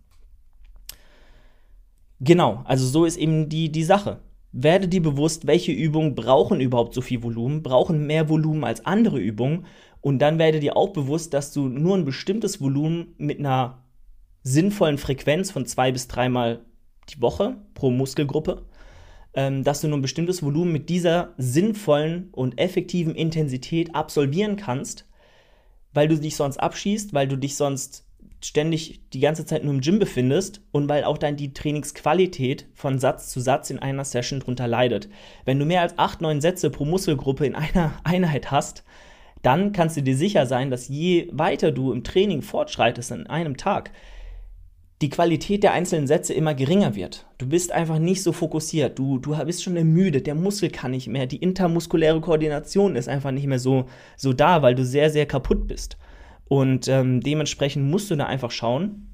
Genau, 2.20 2.62
also 2.64 2.86
so 2.86 3.04
ist 3.04 3.16
eben 3.16 3.48
die, 3.48 3.72
die 3.72 3.82
Sache. 3.82 4.20
Werde 4.52 4.86
dir 4.86 5.02
bewusst, 5.02 5.46
welche 5.46 5.72
Übungen 5.72 6.14
brauchen 6.14 6.60
überhaupt 6.60 6.94
so 6.94 7.00
viel 7.00 7.22
Volumen, 7.22 7.62
brauchen 7.62 8.06
mehr 8.06 8.28
Volumen 8.28 8.64
als 8.64 8.84
andere 8.84 9.18
Übungen. 9.18 9.66
Und 10.02 10.18
dann 10.18 10.38
werde 10.38 10.60
dir 10.60 10.76
auch 10.76 10.90
bewusst, 10.90 11.32
dass 11.32 11.52
du 11.52 11.68
nur 11.68 11.96
ein 11.96 12.04
bestimmtes 12.04 12.60
Volumen 12.60 13.14
mit 13.16 13.38
einer 13.38 13.84
sinnvollen 14.42 14.98
Frequenz 14.98 15.50
von 15.50 15.64
zwei 15.64 15.92
bis 15.92 16.08
dreimal 16.08 16.64
die 17.08 17.20
Woche 17.22 17.56
pro 17.74 17.90
Muskelgruppe, 17.90 18.66
ähm, 19.34 19.64
dass 19.64 19.80
du 19.80 19.88
nur 19.88 19.98
ein 19.98 20.02
bestimmtes 20.02 20.42
Volumen 20.42 20.72
mit 20.72 20.88
dieser 20.88 21.32
sinnvollen 21.38 22.28
und 22.32 22.58
effektiven 22.58 23.14
Intensität 23.14 23.94
absolvieren 23.94 24.56
kannst, 24.56 25.08
weil 25.94 26.08
du 26.08 26.18
dich 26.18 26.36
sonst 26.36 26.58
abschießt, 26.58 27.14
weil 27.14 27.28
du 27.28 27.36
dich 27.36 27.56
sonst 27.56 28.06
ständig 28.44 29.00
die 29.12 29.20
ganze 29.20 29.46
Zeit 29.46 29.64
nur 29.64 29.74
im 29.74 29.80
Gym 29.80 29.98
befindest 29.98 30.60
und 30.72 30.88
weil 30.88 31.04
auch 31.04 31.18
dann 31.18 31.36
die 31.36 31.52
Trainingsqualität 31.52 32.66
von 32.74 32.98
Satz 32.98 33.30
zu 33.30 33.40
Satz 33.40 33.70
in 33.70 33.78
einer 33.78 34.04
Session 34.04 34.40
drunter 34.40 34.66
leidet. 34.66 35.08
Wenn 35.44 35.58
du 35.58 35.64
mehr 35.64 35.82
als 35.82 35.98
acht, 35.98 36.20
neun 36.20 36.40
Sätze 36.40 36.70
pro 36.70 36.84
Muskelgruppe 36.84 37.46
in 37.46 37.54
einer 37.54 37.92
Einheit 38.04 38.50
hast, 38.50 38.84
dann 39.42 39.72
kannst 39.72 39.96
du 39.96 40.02
dir 40.02 40.16
sicher 40.16 40.46
sein, 40.46 40.70
dass 40.70 40.88
je 40.88 41.28
weiter 41.32 41.72
du 41.72 41.92
im 41.92 42.04
Training 42.04 42.42
fortschreitest 42.42 43.12
an 43.12 43.26
einem 43.26 43.56
Tag, 43.56 43.90
die 45.02 45.10
Qualität 45.10 45.64
der 45.64 45.72
einzelnen 45.72 46.06
Sätze 46.06 46.32
immer 46.32 46.54
geringer 46.54 46.94
wird. 46.94 47.26
Du 47.38 47.48
bist 47.48 47.72
einfach 47.72 47.98
nicht 47.98 48.22
so 48.22 48.32
fokussiert. 48.32 49.00
Du, 49.00 49.18
du 49.18 49.36
bist 49.44 49.64
schon 49.64 49.76
ermüdet. 49.76 50.28
Der 50.28 50.36
Muskel 50.36 50.70
kann 50.70 50.92
nicht 50.92 51.08
mehr. 51.08 51.26
Die 51.26 51.38
intermuskuläre 51.38 52.20
Koordination 52.20 52.94
ist 52.94 53.08
einfach 53.08 53.32
nicht 53.32 53.48
mehr 53.48 53.58
so, 53.58 53.86
so 54.16 54.32
da, 54.32 54.62
weil 54.62 54.76
du 54.76 54.84
sehr, 54.84 55.10
sehr 55.10 55.26
kaputt 55.26 55.66
bist. 55.66 55.96
Und 56.46 56.88
ähm, 56.88 57.20
dementsprechend 57.20 57.90
musst 57.90 58.10
du 58.10 58.16
da 58.16 58.26
einfach 58.26 58.50
schauen, 58.50 59.08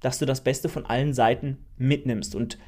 dass 0.00 0.18
du 0.18 0.26
das 0.26 0.44
Beste 0.44 0.68
von 0.68 0.86
allen 0.86 1.14
Seiten 1.14 1.64
mitnimmst 1.76 2.34
und 2.34 2.58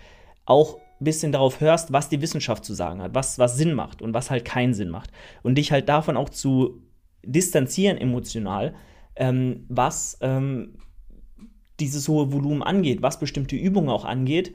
auch 0.47 0.79
bisschen 0.99 1.33
darauf 1.33 1.61
hörst, 1.61 1.93
was 1.93 2.09
die 2.09 2.23
Wissenschaft 2.23 2.65
zu 2.65 2.75
sagen 2.75 3.03
hat, 3.03 3.15
was, 3.15 3.39
was 3.39 3.57
Sinn 3.57 3.75
macht 3.75 4.01
und 4.01 4.15
was 4.15 4.31
halt 4.31 4.45
keinen 4.45 4.75
Sinn 4.75 4.89
macht. 4.89 5.11
Und 5.43 5.57
dich 5.57 5.73
halt 5.73 5.89
davon 5.89 6.17
auch 6.17 6.31
zu 6.31 6.83
distanzieren 7.23 7.99
emotional, 7.99 8.75
ähm, 9.17 9.67
was 9.69 10.19
ähm, 10.21 10.79
dieses 11.81 12.09
hohe 12.09 12.33
Volumen 12.33 12.63
angeht, 12.63 13.03
was 13.03 13.21
bestimmte 13.21 13.57
Übungen 13.57 13.91
auch 13.91 14.05
angeht, 14.05 14.55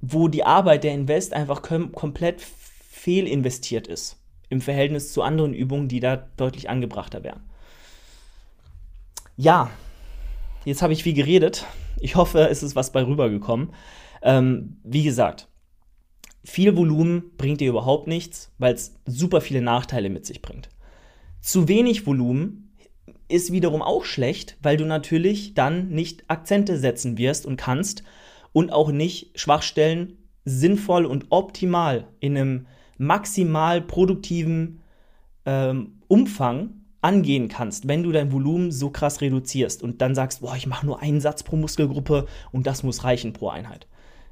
wo 0.00 0.28
die 0.28 0.44
Arbeit 0.44 0.84
der 0.84 0.94
Invest 0.94 1.32
einfach 1.32 1.62
kom 1.62 1.92
komplett 1.92 2.40
fehlinvestiert 2.40 3.86
ist 3.88 4.22
im 4.48 4.60
Verhältnis 4.60 5.12
zu 5.12 5.22
anderen 5.22 5.54
Übungen, 5.54 5.88
die 5.88 6.00
da 6.00 6.16
deutlich 6.16 6.70
angebrachter 6.70 7.22
wären. 7.22 7.47
Ja, 9.40 9.70
jetzt 10.64 10.82
habe 10.82 10.92
ich 10.92 11.04
viel 11.04 11.14
geredet. 11.14 11.64
Ich 12.00 12.16
hoffe, 12.16 12.48
es 12.48 12.64
ist 12.64 12.74
was 12.74 12.90
bei 12.90 13.06
rübergekommen. 13.06 13.72
Ähm, 14.20 14.80
wie 14.82 15.04
gesagt, 15.04 15.46
viel 16.42 16.76
Volumen 16.76 17.30
bringt 17.36 17.60
dir 17.60 17.68
überhaupt 17.68 18.08
nichts, 18.08 18.52
weil 18.58 18.74
es 18.74 18.96
super 19.06 19.40
viele 19.40 19.62
Nachteile 19.62 20.10
mit 20.10 20.26
sich 20.26 20.42
bringt. 20.42 20.70
Zu 21.40 21.68
wenig 21.68 22.04
Volumen 22.04 22.74
ist 23.28 23.52
wiederum 23.52 23.80
auch 23.80 24.04
schlecht, 24.04 24.56
weil 24.60 24.76
du 24.76 24.84
natürlich 24.84 25.54
dann 25.54 25.90
nicht 25.90 26.24
Akzente 26.26 26.76
setzen 26.76 27.16
wirst 27.16 27.46
und 27.46 27.56
kannst 27.56 28.02
und 28.52 28.72
auch 28.72 28.90
nicht 28.90 29.38
Schwachstellen 29.38 30.18
sinnvoll 30.44 31.06
und 31.06 31.26
optimal 31.30 32.08
in 32.18 32.36
einem 32.36 32.66
maximal 32.96 33.82
produktiven 33.82 34.80
ähm, 35.46 36.00
Umfang 36.08 36.77
angehen 37.00 37.48
kannst, 37.48 37.86
wenn 37.86 38.02
du 38.02 38.12
dein 38.12 38.32
Volumen 38.32 38.72
so 38.72 38.90
krass 38.90 39.20
reduzierst 39.20 39.82
und 39.82 40.00
dann 40.02 40.14
sagst, 40.14 40.40
boah, 40.40 40.56
ich 40.56 40.66
mache 40.66 40.86
nur 40.86 41.00
einen 41.00 41.20
Satz 41.20 41.42
pro 41.42 41.56
Muskelgruppe 41.56 42.26
und 42.50 42.66
das 42.66 42.82
muss 42.82 43.04
reichen 43.04 43.32
pro 43.32 43.48
Einheit. 43.48 43.86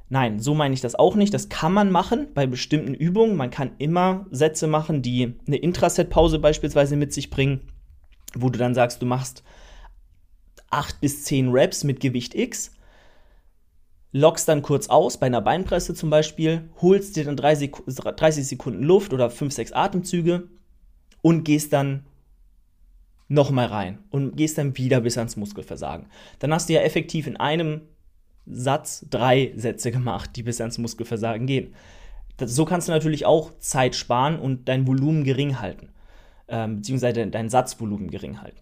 Nein, 0.08 0.38
so 0.38 0.54
meine 0.54 0.74
ich 0.74 0.80
das 0.80 0.94
auch 0.94 1.16
nicht. 1.16 1.34
Das 1.34 1.48
kann 1.48 1.72
man 1.72 1.90
machen 1.90 2.28
bei 2.34 2.46
bestimmten 2.46 2.94
Übungen. 2.94 3.36
Man 3.36 3.50
kann 3.50 3.72
immer 3.78 4.26
Sätze 4.30 4.68
machen, 4.68 5.02
die 5.02 5.34
eine 5.46 5.56
Intraset-Pause 5.56 6.38
beispielsweise 6.38 6.96
mit 6.96 7.12
sich 7.12 7.30
bringen, 7.30 7.60
wo 8.34 8.48
du 8.48 8.58
dann 8.58 8.74
sagst, 8.74 9.02
du 9.02 9.06
machst 9.06 9.42
8 10.70 11.00
bis 11.00 11.24
10 11.24 11.50
Reps 11.50 11.84
mit 11.84 12.00
Gewicht 12.00 12.34
X, 12.34 12.72
lockst 14.12 14.48
dann 14.48 14.62
kurz 14.62 14.88
aus, 14.88 15.18
bei 15.18 15.26
einer 15.26 15.40
Beinpresse 15.40 15.94
zum 15.94 16.10
Beispiel, 16.10 16.68
holst 16.80 17.16
dir 17.16 17.24
dann 17.24 17.36
30 17.36 18.46
Sekunden 18.46 18.82
Luft 18.82 19.12
oder 19.12 19.30
5, 19.30 19.52
6 19.52 19.72
Atemzüge 19.72 20.48
und 21.22 21.44
gehst 21.44 21.72
dann 21.72 22.04
nochmal 23.28 23.66
rein 23.66 23.98
und 24.10 24.36
gehst 24.36 24.58
dann 24.58 24.76
wieder 24.76 25.00
bis 25.00 25.18
ans 25.18 25.36
Muskelversagen. 25.36 26.06
Dann 26.38 26.52
hast 26.52 26.68
du 26.68 26.74
ja 26.74 26.80
effektiv 26.80 27.26
in 27.26 27.36
einem 27.36 27.82
Satz 28.46 29.04
drei 29.10 29.52
Sätze 29.56 29.90
gemacht, 29.90 30.30
die 30.36 30.42
bis 30.42 30.60
ans 30.60 30.78
Muskelversagen 30.78 31.46
gehen. 31.46 31.74
Das, 32.36 32.54
so 32.54 32.64
kannst 32.64 32.88
du 32.88 32.92
natürlich 32.92 33.26
auch 33.26 33.58
Zeit 33.58 33.94
sparen 33.94 34.38
und 34.38 34.68
dein 34.68 34.86
Volumen 34.86 35.24
gering 35.24 35.58
halten, 35.58 35.88
ähm, 36.48 36.76
beziehungsweise 36.76 37.26
dein 37.26 37.48
Satzvolumen 37.48 38.10
gering 38.10 38.40
halten. 38.40 38.60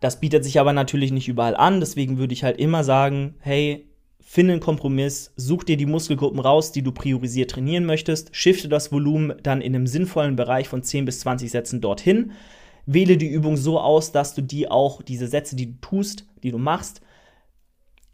Das 0.00 0.20
bietet 0.20 0.44
sich 0.44 0.60
aber 0.60 0.72
natürlich 0.72 1.10
nicht 1.10 1.28
überall 1.28 1.56
an, 1.56 1.80
deswegen 1.80 2.18
würde 2.18 2.32
ich 2.32 2.44
halt 2.44 2.58
immer 2.58 2.84
sagen, 2.84 3.34
hey, 3.40 3.88
finde 4.20 4.52
einen 4.52 4.60
Kompromiss, 4.60 5.32
such 5.36 5.64
dir 5.64 5.76
die 5.76 5.86
Muskelgruppen 5.86 6.38
raus, 6.38 6.70
die 6.70 6.82
du 6.82 6.92
priorisiert 6.92 7.50
trainieren 7.50 7.84
möchtest, 7.84 8.34
shifte 8.36 8.68
das 8.68 8.92
Volumen 8.92 9.34
dann 9.42 9.60
in 9.60 9.74
einem 9.74 9.86
sinnvollen 9.86 10.36
Bereich 10.36 10.68
von 10.68 10.82
10 10.82 11.04
bis 11.04 11.20
20 11.20 11.50
Sätzen 11.50 11.80
dorthin, 11.80 12.32
wähle 12.88 13.18
die 13.18 13.28
Übung 13.28 13.56
so 13.56 13.78
aus, 13.78 14.12
dass 14.12 14.34
du 14.34 14.42
die 14.42 14.70
auch, 14.70 15.02
diese 15.02 15.28
Sätze, 15.28 15.54
die 15.54 15.66
du 15.66 15.80
tust, 15.80 16.26
die 16.42 16.50
du 16.50 16.58
machst, 16.58 17.02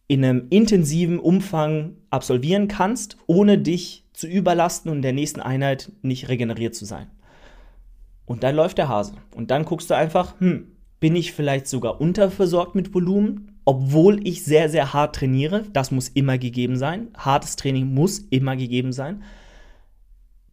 in 0.09 0.25
einem 0.25 0.49
intensiven 0.51 1.19
Umfang 1.19 1.97
absolvieren 2.11 2.69
kannst, 2.69 3.17
ohne 3.27 3.57
dich 3.57 4.05
zu 4.13 4.27
überlasten 4.27 4.91
und 4.91 4.99
in 4.99 5.03
der 5.03 5.13
nächsten 5.13 5.41
Einheit 5.41 5.93
nicht 6.03 6.29
regeneriert 6.29 6.75
zu 6.75 6.85
sein. 6.85 7.07
Und 8.27 8.43
dann 8.43 8.57
läuft 8.57 8.79
der 8.79 8.89
Hase. 8.89 9.15
Und 9.35 9.51
dann 9.51 9.65
guckst 9.65 9.91
du 9.91 9.95
einfach, 9.95 10.39
hm, 10.41 10.73
bin 10.99 11.15
ich 11.15 11.33
vielleicht 11.33 11.69
sogar 11.69 12.01
unterversorgt 12.01 12.75
mit 12.75 12.93
Volumen, 12.95 13.59
obwohl 13.65 14.27
ich 14.27 14.45
sehr, 14.45 14.69
sehr 14.69 14.93
hart 14.93 15.17
trainiere. 15.17 15.65
Das 15.73 15.91
muss 15.91 16.09
immer 16.09 16.37
gegeben 16.37 16.77
sein. 16.77 17.09
Hartes 17.17 17.57
Training 17.57 17.95
muss 17.95 18.19
immer 18.19 18.57
gegeben 18.57 18.93
sein. 18.93 19.23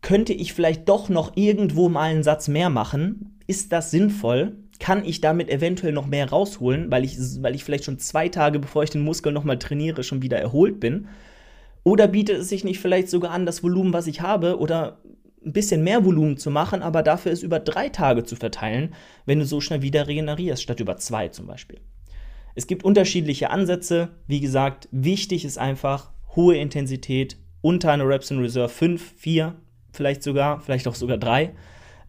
Könnte 0.01 0.33
ich 0.33 0.53
vielleicht 0.53 0.89
doch 0.89 1.09
noch 1.09 1.35
irgendwo 1.35 1.89
mal 1.89 2.09
einen 2.09 2.23
Satz 2.23 2.47
mehr 2.47 2.69
machen? 2.69 3.39
Ist 3.51 3.71
das 3.73 3.91
sinnvoll? 3.91 4.55
kann 4.81 5.05
ich 5.05 5.21
damit 5.21 5.49
eventuell 5.49 5.93
noch 5.93 6.07
mehr 6.07 6.29
rausholen, 6.29 6.89
weil 6.89 7.05
ich, 7.05 7.15
weil 7.43 7.53
ich 7.53 7.63
vielleicht 7.63 7.83
schon 7.83 7.99
zwei 7.99 8.29
Tage, 8.29 8.57
bevor 8.57 8.81
ich 8.83 8.89
den 8.89 9.03
Muskel 9.03 9.31
nochmal 9.31 9.59
trainiere, 9.59 10.03
schon 10.03 10.23
wieder 10.23 10.39
erholt 10.39 10.79
bin? 10.79 11.07
Oder 11.83 12.07
bietet 12.07 12.39
es 12.39 12.49
sich 12.49 12.63
nicht 12.63 12.79
vielleicht 12.79 13.07
sogar 13.07 13.31
an, 13.31 13.45
das 13.45 13.61
Volumen, 13.61 13.93
was 13.93 14.07
ich 14.07 14.21
habe, 14.21 14.57
oder 14.57 14.97
ein 15.45 15.53
bisschen 15.53 15.83
mehr 15.83 16.03
Volumen 16.03 16.37
zu 16.37 16.49
machen, 16.49 16.81
aber 16.81 17.03
dafür 17.03 17.31
es 17.31 17.43
über 17.43 17.59
drei 17.59 17.89
Tage 17.89 18.23
zu 18.23 18.35
verteilen, 18.35 18.95
wenn 19.27 19.37
du 19.37 19.45
so 19.45 19.61
schnell 19.61 19.83
wieder 19.83 20.07
regenerierst, 20.07 20.63
statt 20.63 20.79
über 20.79 20.97
zwei 20.97 21.27
zum 21.27 21.45
Beispiel. 21.45 21.79
Es 22.55 22.65
gibt 22.65 22.83
unterschiedliche 22.83 23.51
Ansätze. 23.51 24.09
Wie 24.25 24.39
gesagt, 24.39 24.89
wichtig 24.91 25.45
ist 25.45 25.59
einfach 25.59 26.11
hohe 26.35 26.57
Intensität 26.57 27.37
unter 27.61 27.91
einer 27.91 28.07
Reps 28.07 28.31
in 28.31 28.39
Reserve 28.39 28.69
5, 28.69 29.13
4, 29.17 29.55
vielleicht 29.91 30.23
sogar, 30.23 30.59
vielleicht 30.59 30.87
auch 30.87 30.95
sogar 30.95 31.17
3. 31.17 31.53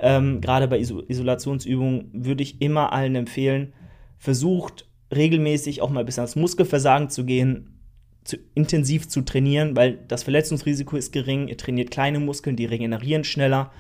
Ähm, 0.03 0.41
Gerade 0.41 0.67
bei 0.67 0.81
Iso 0.81 1.01
Isolationsübungen 1.07 2.11
würde 2.13 2.43
ich 2.43 2.61
immer 2.61 2.93
allen 2.93 3.15
empfehlen, 3.15 3.73
versucht 4.19 4.87
regelmäßig 5.15 5.81
auch 5.81 5.91
mal 5.91 6.05
bis 6.05 6.19
ans 6.19 6.35
Muskelversagen 6.35 7.09
zu 7.09 7.25
gehen, 7.25 7.79
zu, 8.25 8.37
intensiv 8.55 9.09
zu 9.09 9.23
trainieren, 9.23 9.77
weil 9.77 9.99
das 10.09 10.25
Verletzungsrisiko 10.25 10.97
ist 10.97 11.13
gering. 11.13 11.47
Ihr 11.47 11.57
trainiert 11.57 11.93
kleine 11.93 12.19
Muskeln, 12.19 12.57
die 12.57 12.65
regenerieren 12.65 13.23
schneller. 13.23 13.71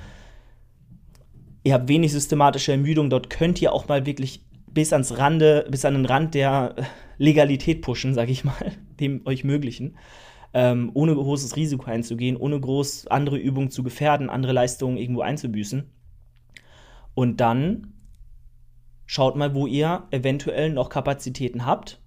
Ihr 1.65 1.75
habt 1.75 1.89
wenig 1.89 2.13
systematische 2.13 2.73
Ermüdung. 2.73 3.11
Dort 3.11 3.29
könnt 3.29 3.61
ihr 3.61 3.73
auch 3.73 3.89
mal 3.89 4.07
wirklich 4.07 4.45
bis 4.73 4.93
ans 4.93 5.19
Rande, 5.19 5.67
bis 5.71 5.85
an 5.85 5.95
den 5.95 6.07
Rand 6.07 6.35
der 6.35 6.77
Legalität 7.19 7.83
pushen, 7.83 8.15
sag 8.15 8.29
ich 8.31 8.45
mal, 8.45 8.73
dem 9.01 9.27
euch 9.27 9.43
möglichen. 9.43 9.97
Ähm, 10.55 10.91
ohne 10.95 11.15
großes 11.15 11.57
Risiko 11.57 11.91
einzugehen, 11.91 12.37
ohne 12.37 12.61
groß 12.61 13.09
andere 13.09 13.39
Übungen 13.39 13.71
zu 13.71 13.83
gefährden, 13.83 14.31
andere 14.31 14.53
Leistungen 14.53 14.99
irgendwo 14.99 15.23
einzubüßen. 15.23 15.85
Und 17.15 17.41
dann 17.41 17.93
schaut 19.07 19.37
mal, 19.37 19.55
wo 19.55 19.67
ihr 19.67 20.05
eventuell 20.11 20.73
noch 20.73 20.89
Kapazitäten 20.89 21.67
habt 21.67 22.01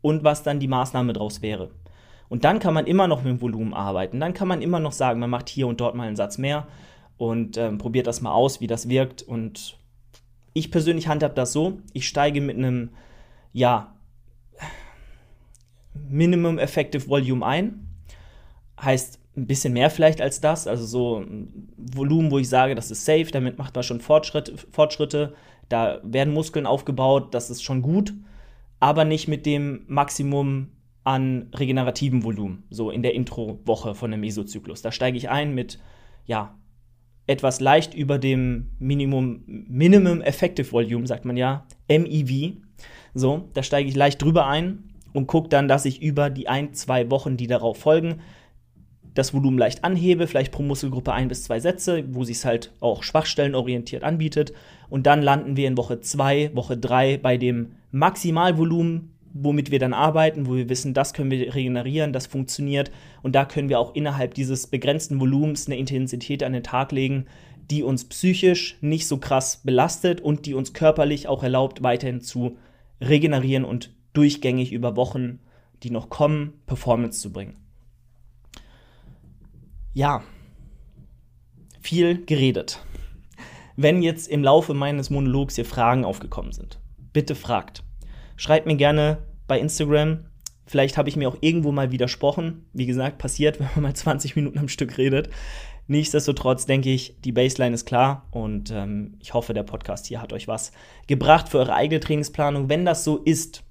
und 0.00 0.24
was 0.24 0.42
dann 0.42 0.60
die 0.60 0.68
Maßnahme 0.68 1.12
daraus 1.12 1.42
wäre. 1.42 1.70
Und 2.28 2.44
dann 2.44 2.58
kann 2.58 2.74
man 2.74 2.86
immer 2.86 3.06
noch 3.06 3.22
mit 3.22 3.30
dem 3.32 3.40
Volumen 3.40 3.74
arbeiten. 3.74 4.18
Dann 4.18 4.34
kann 4.34 4.48
man 4.48 4.62
immer 4.62 4.80
noch 4.80 4.92
sagen, 4.92 5.20
man 5.20 5.30
macht 5.30 5.48
hier 5.48 5.68
und 5.68 5.80
dort 5.80 5.94
mal 5.94 6.06
einen 6.06 6.16
Satz 6.16 6.38
mehr 6.38 6.66
und 7.16 7.56
ähm, 7.56 7.78
probiert 7.78 8.06
das 8.06 8.20
mal 8.20 8.32
aus, 8.32 8.60
wie 8.60 8.66
das 8.66 8.88
wirkt. 8.88 9.22
Und 9.22 9.78
ich 10.52 10.70
persönlich 10.70 11.08
handhab 11.08 11.34
das 11.34 11.52
so: 11.52 11.78
Ich 11.92 12.08
steige 12.08 12.40
mit 12.40 12.56
einem, 12.56 12.90
ja, 13.52 13.94
Minimum 16.08 16.58
Effective 16.58 17.08
Volume 17.08 17.44
ein. 17.44 17.88
Heißt 18.80 19.20
ein 19.36 19.46
bisschen 19.46 19.72
mehr 19.72 19.90
vielleicht 19.90 20.20
als 20.20 20.40
das, 20.40 20.66
also 20.66 20.86
so 20.86 21.18
ein 21.18 21.68
Volumen, 21.76 22.30
wo 22.30 22.38
ich 22.38 22.48
sage, 22.48 22.74
das 22.74 22.90
ist 22.90 23.04
safe, 23.04 23.26
damit 23.30 23.58
macht 23.58 23.74
man 23.74 23.84
schon 23.84 24.00
Fortschritte, 24.00 24.54
Fortschritte. 24.70 25.34
Da 25.68 26.00
werden 26.04 26.32
Muskeln 26.32 26.66
aufgebaut, 26.66 27.34
das 27.34 27.50
ist 27.50 27.62
schon 27.62 27.82
gut 27.82 28.14
aber 28.80 29.04
nicht 29.04 29.28
mit 29.28 29.46
dem 29.46 29.84
Maximum 29.86 30.68
an 31.04 31.50
regenerativen 31.54 32.24
Volumen, 32.24 32.64
so 32.70 32.90
in 32.90 33.02
der 33.02 33.14
Intro-Woche 33.14 33.94
von 33.94 34.12
einem 34.12 34.20
Mesozyklus. 34.20 34.82
Da 34.82 34.90
steige 34.90 35.16
ich 35.16 35.28
ein 35.28 35.54
mit, 35.54 35.78
ja, 36.26 36.58
etwas 37.28 37.60
leicht 37.60 37.94
über 37.94 38.18
dem 38.18 38.70
Minimum, 38.78 39.42
Minimum 39.46 40.20
Effective 40.20 40.70
Volume, 40.70 41.06
sagt 41.06 41.24
man 41.24 41.36
ja, 41.36 41.66
MEV. 41.88 42.56
So, 43.14 43.48
da 43.54 43.62
steige 43.62 43.88
ich 43.88 43.94
leicht 43.94 44.20
drüber 44.20 44.46
ein 44.46 44.90
und 45.12 45.26
gucke 45.26 45.48
dann, 45.48 45.68
dass 45.68 45.84
ich 45.84 46.02
über 46.02 46.28
die 46.28 46.48
ein, 46.48 46.74
zwei 46.74 47.10
Wochen, 47.10 47.36
die 47.36 47.46
darauf 47.46 47.78
folgen, 47.78 48.20
das 49.16 49.32
Volumen 49.32 49.58
leicht 49.58 49.82
anhebe, 49.82 50.26
vielleicht 50.26 50.52
pro 50.52 50.62
Muskelgruppe 50.62 51.12
ein 51.12 51.28
bis 51.28 51.44
zwei 51.44 51.58
Sätze, 51.58 52.04
wo 52.10 52.22
sich 52.22 52.36
es 52.36 52.44
halt 52.44 52.72
auch 52.80 53.02
schwachstellenorientiert 53.02 54.04
anbietet. 54.04 54.52
Und 54.88 55.06
dann 55.06 55.22
landen 55.22 55.56
wir 55.56 55.66
in 55.66 55.76
Woche 55.76 56.00
zwei, 56.00 56.50
Woche 56.54 56.76
drei 56.76 57.16
bei 57.16 57.38
dem 57.38 57.72
Maximalvolumen, 57.92 59.10
womit 59.32 59.70
wir 59.70 59.78
dann 59.78 59.94
arbeiten, 59.94 60.46
wo 60.46 60.54
wir 60.54 60.68
wissen, 60.68 60.92
das 60.92 61.14
können 61.14 61.30
wir 61.30 61.54
regenerieren, 61.54 62.12
das 62.12 62.26
funktioniert. 62.26 62.90
Und 63.22 63.34
da 63.34 63.46
können 63.46 63.70
wir 63.70 63.80
auch 63.80 63.94
innerhalb 63.94 64.34
dieses 64.34 64.66
begrenzten 64.66 65.18
Volumens 65.18 65.66
eine 65.66 65.78
Intensität 65.78 66.42
an 66.42 66.52
den 66.52 66.62
Tag 66.62 66.92
legen, 66.92 67.26
die 67.70 67.82
uns 67.82 68.04
psychisch 68.04 68.76
nicht 68.82 69.08
so 69.08 69.16
krass 69.16 69.62
belastet 69.64 70.20
und 70.20 70.46
die 70.46 70.54
uns 70.54 70.74
körperlich 70.74 71.26
auch 71.26 71.42
erlaubt, 71.42 71.82
weiterhin 71.82 72.20
zu 72.20 72.58
regenerieren 73.00 73.64
und 73.64 73.92
durchgängig 74.12 74.72
über 74.72 74.94
Wochen, 74.94 75.40
die 75.82 75.90
noch 75.90 76.10
kommen, 76.10 76.52
Performance 76.66 77.20
zu 77.20 77.32
bringen 77.32 77.65
ja, 79.96 80.22
viel 81.80 82.26
geredet. 82.26 82.82
Wenn 83.76 84.02
jetzt 84.02 84.28
im 84.28 84.44
Laufe 84.44 84.74
meines 84.74 85.08
Monologs 85.08 85.54
hier 85.54 85.64
Fragen 85.64 86.04
aufgekommen 86.04 86.52
sind, 86.52 86.78
bitte 87.14 87.34
fragt. 87.34 87.82
Schreibt 88.36 88.66
mir 88.66 88.76
gerne 88.76 89.22
bei 89.48 89.58
Instagram. 89.58 90.26
Vielleicht 90.66 90.98
habe 90.98 91.08
ich 91.08 91.16
mir 91.16 91.30
auch 91.30 91.38
irgendwo 91.40 91.72
mal 91.72 91.92
widersprochen. 91.92 92.66
Wie 92.74 92.84
gesagt, 92.84 93.16
passiert, 93.16 93.58
wenn 93.58 93.68
man 93.74 93.84
mal 93.84 93.94
20 93.94 94.36
Minuten 94.36 94.58
am 94.58 94.68
Stück 94.68 94.98
redet. 94.98 95.30
Nichtsdestotrotz 95.86 96.66
denke 96.66 96.90
ich, 96.90 97.18
die 97.22 97.32
Baseline 97.32 97.74
ist 97.74 97.86
klar 97.86 98.28
und 98.32 98.70
ähm, 98.72 99.16
ich 99.22 99.32
hoffe, 99.32 99.54
der 99.54 99.62
Podcast 99.62 100.04
hier 100.06 100.20
hat 100.20 100.34
euch 100.34 100.46
was 100.46 100.72
gebracht 101.06 101.48
für 101.48 101.58
eure 101.58 101.74
eigene 101.74 102.00
Trainingsplanung. 102.00 102.68
Wenn 102.68 102.84
das 102.84 103.02
so 103.02 103.16
ist, 103.16 103.62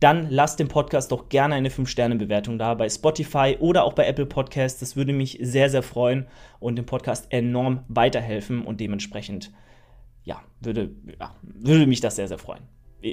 dann 0.00 0.30
lasst 0.30 0.58
dem 0.60 0.68
Podcast 0.68 1.10
doch 1.10 1.28
gerne 1.28 1.54
eine 1.54 1.70
5-Sterne-Bewertung 1.70 2.58
da 2.58 2.74
bei 2.74 2.88
Spotify 2.88 3.56
oder 3.60 3.84
auch 3.84 3.94
bei 3.94 4.06
Apple 4.06 4.26
Podcasts. 4.26 4.80
Das 4.80 4.96
würde 4.96 5.12
mich 5.12 5.38
sehr, 5.40 5.70
sehr 5.70 5.82
freuen 5.82 6.26
und 6.60 6.76
dem 6.76 6.84
Podcast 6.84 7.26
enorm 7.30 7.84
weiterhelfen 7.88 8.62
und 8.62 8.80
dementsprechend, 8.80 9.52
ja, 10.24 10.42
würde, 10.60 10.90
ja, 11.18 11.34
würde 11.42 11.86
mich 11.86 12.00
das 12.00 12.16
sehr, 12.16 12.28
sehr 12.28 12.38
freuen. 12.38 12.62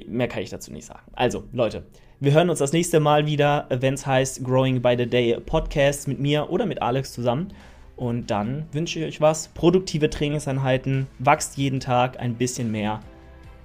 Mehr 0.08 0.28
kann 0.28 0.42
ich 0.42 0.50
dazu 0.50 0.72
nicht 0.72 0.86
sagen. 0.86 1.12
Also, 1.14 1.44
Leute, 1.54 1.86
wir 2.20 2.32
hören 2.32 2.50
uns 2.50 2.60
das 2.60 2.74
nächste 2.74 3.00
Mal 3.00 3.26
wieder, 3.26 3.68
wenn 3.70 3.94
es 3.94 4.06
heißt 4.06 4.44
Growing 4.44 4.82
by 4.82 4.96
the 4.98 5.06
Day 5.06 5.38
Podcast 5.40 6.08
mit 6.08 6.20
mir 6.20 6.50
oder 6.50 6.66
mit 6.66 6.82
Alex 6.82 7.14
zusammen. 7.14 7.54
Und 7.96 8.32
dann 8.32 8.66
wünsche 8.72 9.00
ich 9.00 9.06
euch 9.06 9.22
was. 9.22 9.50
Produktive 9.50 10.10
Trainingseinheiten. 10.10 11.08
Wachst 11.20 11.58
jeden 11.58 11.80
Tag 11.80 12.20
ein 12.20 12.36
bisschen 12.36 12.72
mehr. 12.72 13.02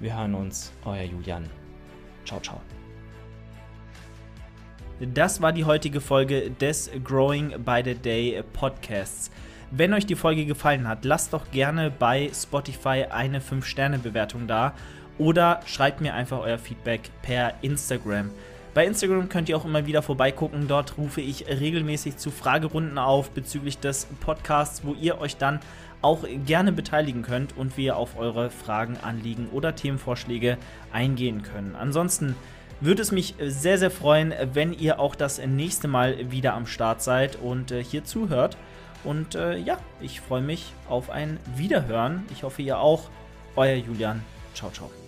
Wir 0.00 0.16
hören 0.16 0.34
uns. 0.34 0.72
Euer 0.84 1.04
Julian. 1.04 1.48
Ciao, 2.24 2.40
ciao. 2.40 2.60
Das 5.00 5.40
war 5.40 5.52
die 5.52 5.64
heutige 5.64 6.00
Folge 6.00 6.50
des 6.50 6.90
Growing 7.04 7.54
by 7.64 7.82
the 7.84 7.94
Day 7.94 8.42
Podcasts. 8.52 9.30
Wenn 9.70 9.94
euch 9.94 10.06
die 10.06 10.16
Folge 10.16 10.44
gefallen 10.44 10.88
hat, 10.88 11.04
lasst 11.04 11.32
doch 11.32 11.52
gerne 11.52 11.92
bei 11.96 12.32
Spotify 12.34 13.04
eine 13.08 13.38
5-Sterne-Bewertung 13.38 14.48
da 14.48 14.74
oder 15.16 15.60
schreibt 15.66 16.00
mir 16.00 16.14
einfach 16.14 16.40
euer 16.40 16.58
Feedback 16.58 17.10
per 17.22 17.54
Instagram. 17.62 18.30
Bei 18.74 18.86
Instagram 18.86 19.28
könnt 19.28 19.48
ihr 19.48 19.56
auch 19.56 19.64
immer 19.64 19.86
wieder 19.86 20.02
vorbeigucken. 20.02 20.66
Dort 20.66 20.98
rufe 20.98 21.20
ich 21.20 21.46
regelmäßig 21.46 22.16
zu 22.16 22.32
Fragerunden 22.32 22.98
auf 22.98 23.30
bezüglich 23.30 23.78
des 23.78 24.08
Podcasts, 24.18 24.84
wo 24.84 24.94
ihr 24.94 25.20
euch 25.20 25.36
dann 25.36 25.60
auch 26.02 26.24
gerne 26.44 26.72
beteiligen 26.72 27.22
könnt 27.22 27.56
und 27.56 27.76
wir 27.76 27.96
auf 27.96 28.18
eure 28.18 28.50
Fragen, 28.50 28.96
Anliegen 29.00 29.48
oder 29.52 29.76
Themenvorschläge 29.76 30.58
eingehen 30.92 31.42
können. 31.42 31.76
Ansonsten 31.76 32.34
würde 32.80 33.02
es 33.02 33.12
mich 33.12 33.34
sehr, 33.40 33.78
sehr 33.78 33.90
freuen, 33.90 34.32
wenn 34.52 34.72
ihr 34.72 35.00
auch 35.00 35.14
das 35.14 35.44
nächste 35.44 35.88
Mal 35.88 36.30
wieder 36.30 36.54
am 36.54 36.66
Start 36.66 37.02
seid 37.02 37.36
und 37.36 37.70
äh, 37.70 37.82
hier 37.82 38.04
zuhört. 38.04 38.56
Und 39.04 39.34
äh, 39.34 39.56
ja, 39.56 39.78
ich 40.00 40.20
freue 40.20 40.42
mich 40.42 40.72
auf 40.88 41.10
ein 41.10 41.38
Wiederhören. 41.56 42.26
Ich 42.32 42.42
hoffe, 42.42 42.62
ihr 42.62 42.78
auch. 42.78 43.10
Euer 43.56 43.76
Julian. 43.76 44.22
Ciao, 44.54 44.70
ciao. 44.70 45.07